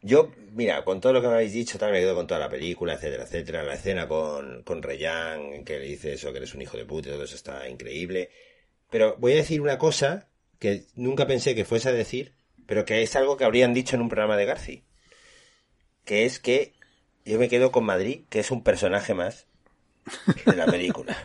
[0.00, 2.48] Yo, mira, con todo lo que me habéis dicho, también me quedo con toda la
[2.48, 3.62] película, etcétera, etcétera.
[3.62, 7.10] La escena con, con Reyan, que le dice eso, que eres un hijo de puta,
[7.10, 8.30] todo eso está increíble.
[8.90, 12.34] Pero voy a decir una cosa que nunca pensé que fuese a decir,
[12.66, 14.84] pero que es algo que habrían dicho en un programa de Garci.
[16.04, 16.72] Que es que
[17.24, 19.46] yo me quedo con Madrid, que es un personaje más
[20.46, 21.16] de la película.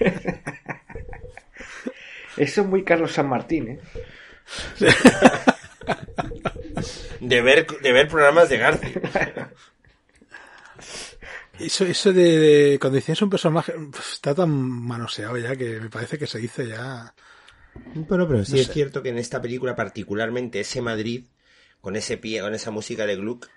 [2.36, 3.80] Eso es muy Carlos San Martín, ¿eh?
[7.20, 8.92] De ver, de ver programas de Garci.
[11.58, 13.74] Eso, eso de, de cuando decías un personaje
[14.12, 17.12] está tan manoseado ya que me parece que se dice ya.
[18.08, 18.72] Pero sí No es sé.
[18.72, 21.24] cierto que en esta película, particularmente ese Madrid,
[21.80, 23.48] con ese pie, con esa música de Gluck,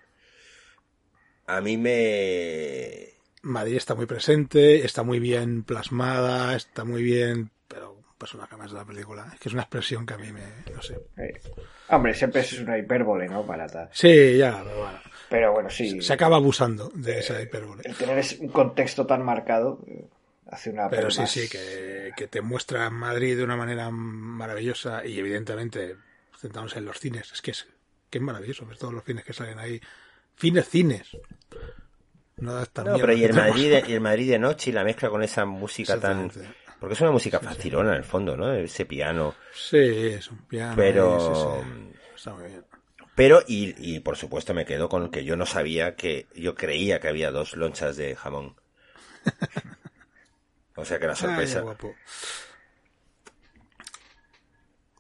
[1.46, 3.14] a mí me,
[3.44, 8.78] Madrid está muy presente, está muy bien plasmada, está muy bien, pero personaje más de
[8.78, 9.30] la película.
[9.34, 10.42] Es que es una expresión que a mí me,
[10.74, 11.00] no sé.
[11.18, 11.42] Eh,
[11.90, 13.46] Hombre, siempre es una hipérbole, ¿no?
[13.46, 13.90] Para tal.
[13.92, 15.00] Sí, ya, pero bueno.
[15.30, 16.02] Pero bueno, sí.
[16.02, 17.82] Se acaba abusando de esa hipérbole.
[17.86, 20.06] El tener un contexto tan marcado eh,
[20.50, 25.04] hace una Pero sí, más- sí, que, que te muestra Madrid de una manera maravillosa
[25.06, 25.96] y evidentemente
[26.40, 27.32] centramos en los cines.
[27.32, 27.68] Es que es,
[28.10, 29.82] que es maravilloso ver todos los cines que salen ahí.
[30.36, 31.18] Fines, cines.
[32.38, 33.34] No pero y el.
[33.34, 36.32] Madrid y el Madrid de noche y la mezcla con esa música tan...
[36.80, 38.52] Porque es una música facilona en el fondo, ¿no?
[38.54, 39.36] Ese piano.
[39.54, 40.74] Sí, es un piano.
[40.76, 41.42] Pero- sí,
[41.94, 42.00] sí.
[42.16, 42.66] Está muy bien.
[43.14, 47.00] Pero, y, y por supuesto me quedo con que yo no sabía que, yo creía
[47.00, 48.56] que había dos lonchas de jamón.
[50.76, 51.60] O sea que la Ay, sorpresa.
[51.62, 51.94] guapo.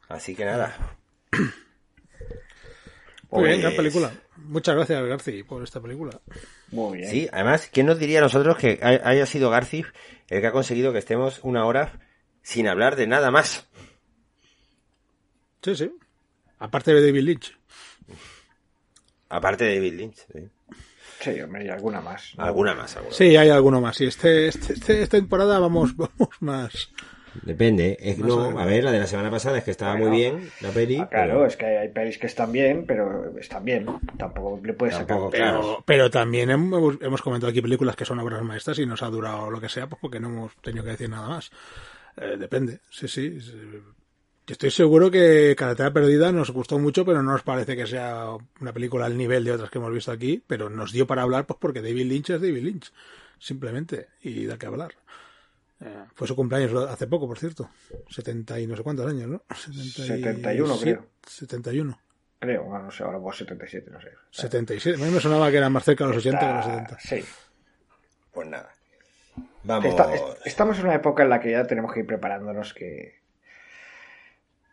[0.10, 0.76] Así que nada.
[3.32, 4.12] Muy bien, gran película.
[4.46, 6.20] Muchas gracias, Garci, por esta película.
[6.72, 7.10] Muy bien.
[7.10, 9.86] Sí, además, ¿quién nos diría a nosotros que hay- haya sido García
[10.30, 12.00] el que ha conseguido que estemos una hora
[12.42, 13.68] sin hablar de nada más?
[15.64, 15.92] Sí, sí.
[16.60, 17.58] Aparte de David Lynch.
[19.30, 20.16] Aparte de David Lynch.
[20.34, 20.50] sí.
[21.20, 22.34] Sí, hombre, y alguna más.
[22.36, 22.44] ¿no?
[22.44, 23.14] Alguna más, alguna.
[23.16, 24.02] Sí, hay alguno más.
[24.02, 26.90] Y este, este, este- esta temporada vamos, vamos más.
[27.44, 27.98] Depende.
[28.00, 30.10] Es Más o no, a ver, la de la semana pasada es que estaba Bueno.
[30.10, 30.98] muy bien la peli.
[30.98, 33.86] Ah, claro, pero- es que hay pelis que están bien, pero están bien.
[34.18, 35.18] Tampoco le puedes sacar.
[35.18, 35.84] Pero, Claro.
[35.86, 39.50] pero también hemos, hemos comentado aquí películas que son obras maestras y nos ha durado
[39.50, 41.52] lo que sea, pues porque no hemos tenido que decir nada más.
[42.18, 43.40] Eh, depende, sí, sí.
[43.40, 43.54] sí.
[44.48, 48.26] Yo estoy seguro que Carretera Perdida nos gustó mucho, pero no nos parece que sea
[48.60, 51.46] una película al nivel de otras que hemos visto aquí, pero nos dio para hablar,
[51.46, 52.92] pues porque David Lynch es David Lynch,
[53.40, 54.92] simplemente, y da que hablar.
[55.84, 57.70] Eh, fue su cumpleaños hace poco, por cierto.
[58.10, 59.44] 70 y no sé cuántos años, ¿no?
[59.56, 61.06] 71 creo.
[61.28, 62.00] 71.
[62.40, 64.10] Creo, bueno, no sé, ahora vos 77, no sé.
[64.32, 65.02] 77.
[65.02, 67.00] A mí me sonaba que eran más cerca de los 80 que los Está- 70.
[67.00, 67.24] Sí.
[68.32, 68.70] Pues nada.
[69.64, 69.86] Vamos.
[69.86, 73.20] Está- est- estamos en una época en la que ya tenemos que ir preparándonos que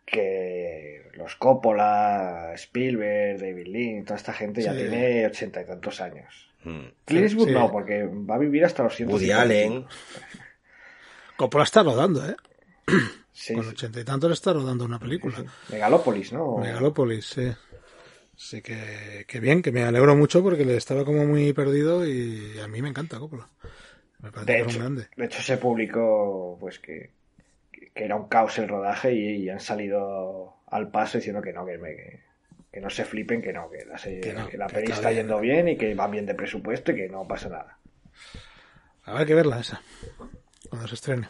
[0.05, 4.79] que los Coppola, Spielberg, David Lynch, toda esta gente ya Sí.
[4.79, 6.49] tiene ochenta y tantos años.
[6.63, 6.79] Mm.
[7.05, 7.53] Clint Eastwood sí.
[7.53, 9.09] no, porque va a vivir hasta los 100.
[9.09, 9.85] Woody Allen.
[11.39, 12.35] Coppola está rodando, ¿eh?
[13.31, 13.69] Sí, Con sí.
[13.69, 15.37] ochenta y tantos está rodando una película.
[15.71, 16.57] Megalópolis, ¿no?
[16.57, 17.49] Megalópolis, sí.
[18.35, 22.59] Así que, que bien, que me alegro mucho porque le estaba como muy perdido y
[22.59, 23.47] a mí me encanta Coppola.
[24.21, 25.07] Me parece De hecho, grande.
[25.15, 27.11] de hecho, se publicó pues que,
[27.71, 31.65] que era un caos el rodaje y, y han salido al paso diciendo que no,
[31.65, 32.19] que, me- que,
[32.73, 35.11] que no se flipen, que no, que la, serie- Que no, la peli está está
[35.13, 37.77] yendo bien y que va bien de presupuesto y que no pasa nada.
[39.05, 39.81] Habrá que verla esa,
[40.69, 41.29] cuando se estrene.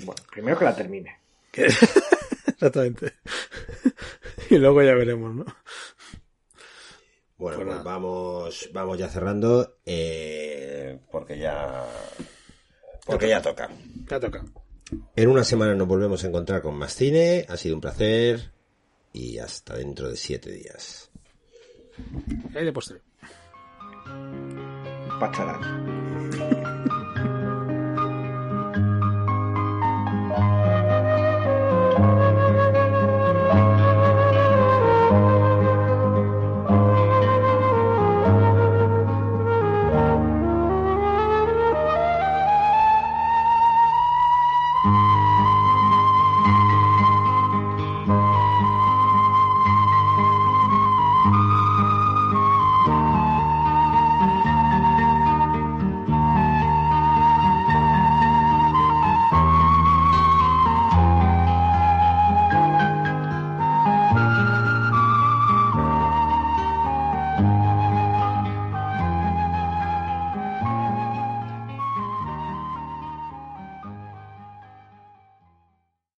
[0.00, 1.18] Bueno, primero que la termine.
[1.52, 3.14] Exactamente.
[4.50, 5.44] y luego ya veremos, ¿no?
[7.36, 11.84] Bueno, Pues pues vamos, vamos ya cerrando, eh, porque ya,
[13.06, 13.70] porque ya toca.
[14.10, 14.44] Ya toca.
[15.14, 17.46] En una semana nos volvemos a encontrar con más cine.
[17.48, 18.52] Ha sido un placer
[19.12, 21.10] y hasta dentro de siete días.
[22.52, 23.00] Y ahí de postre.
[25.20, 26.64] Pacharán.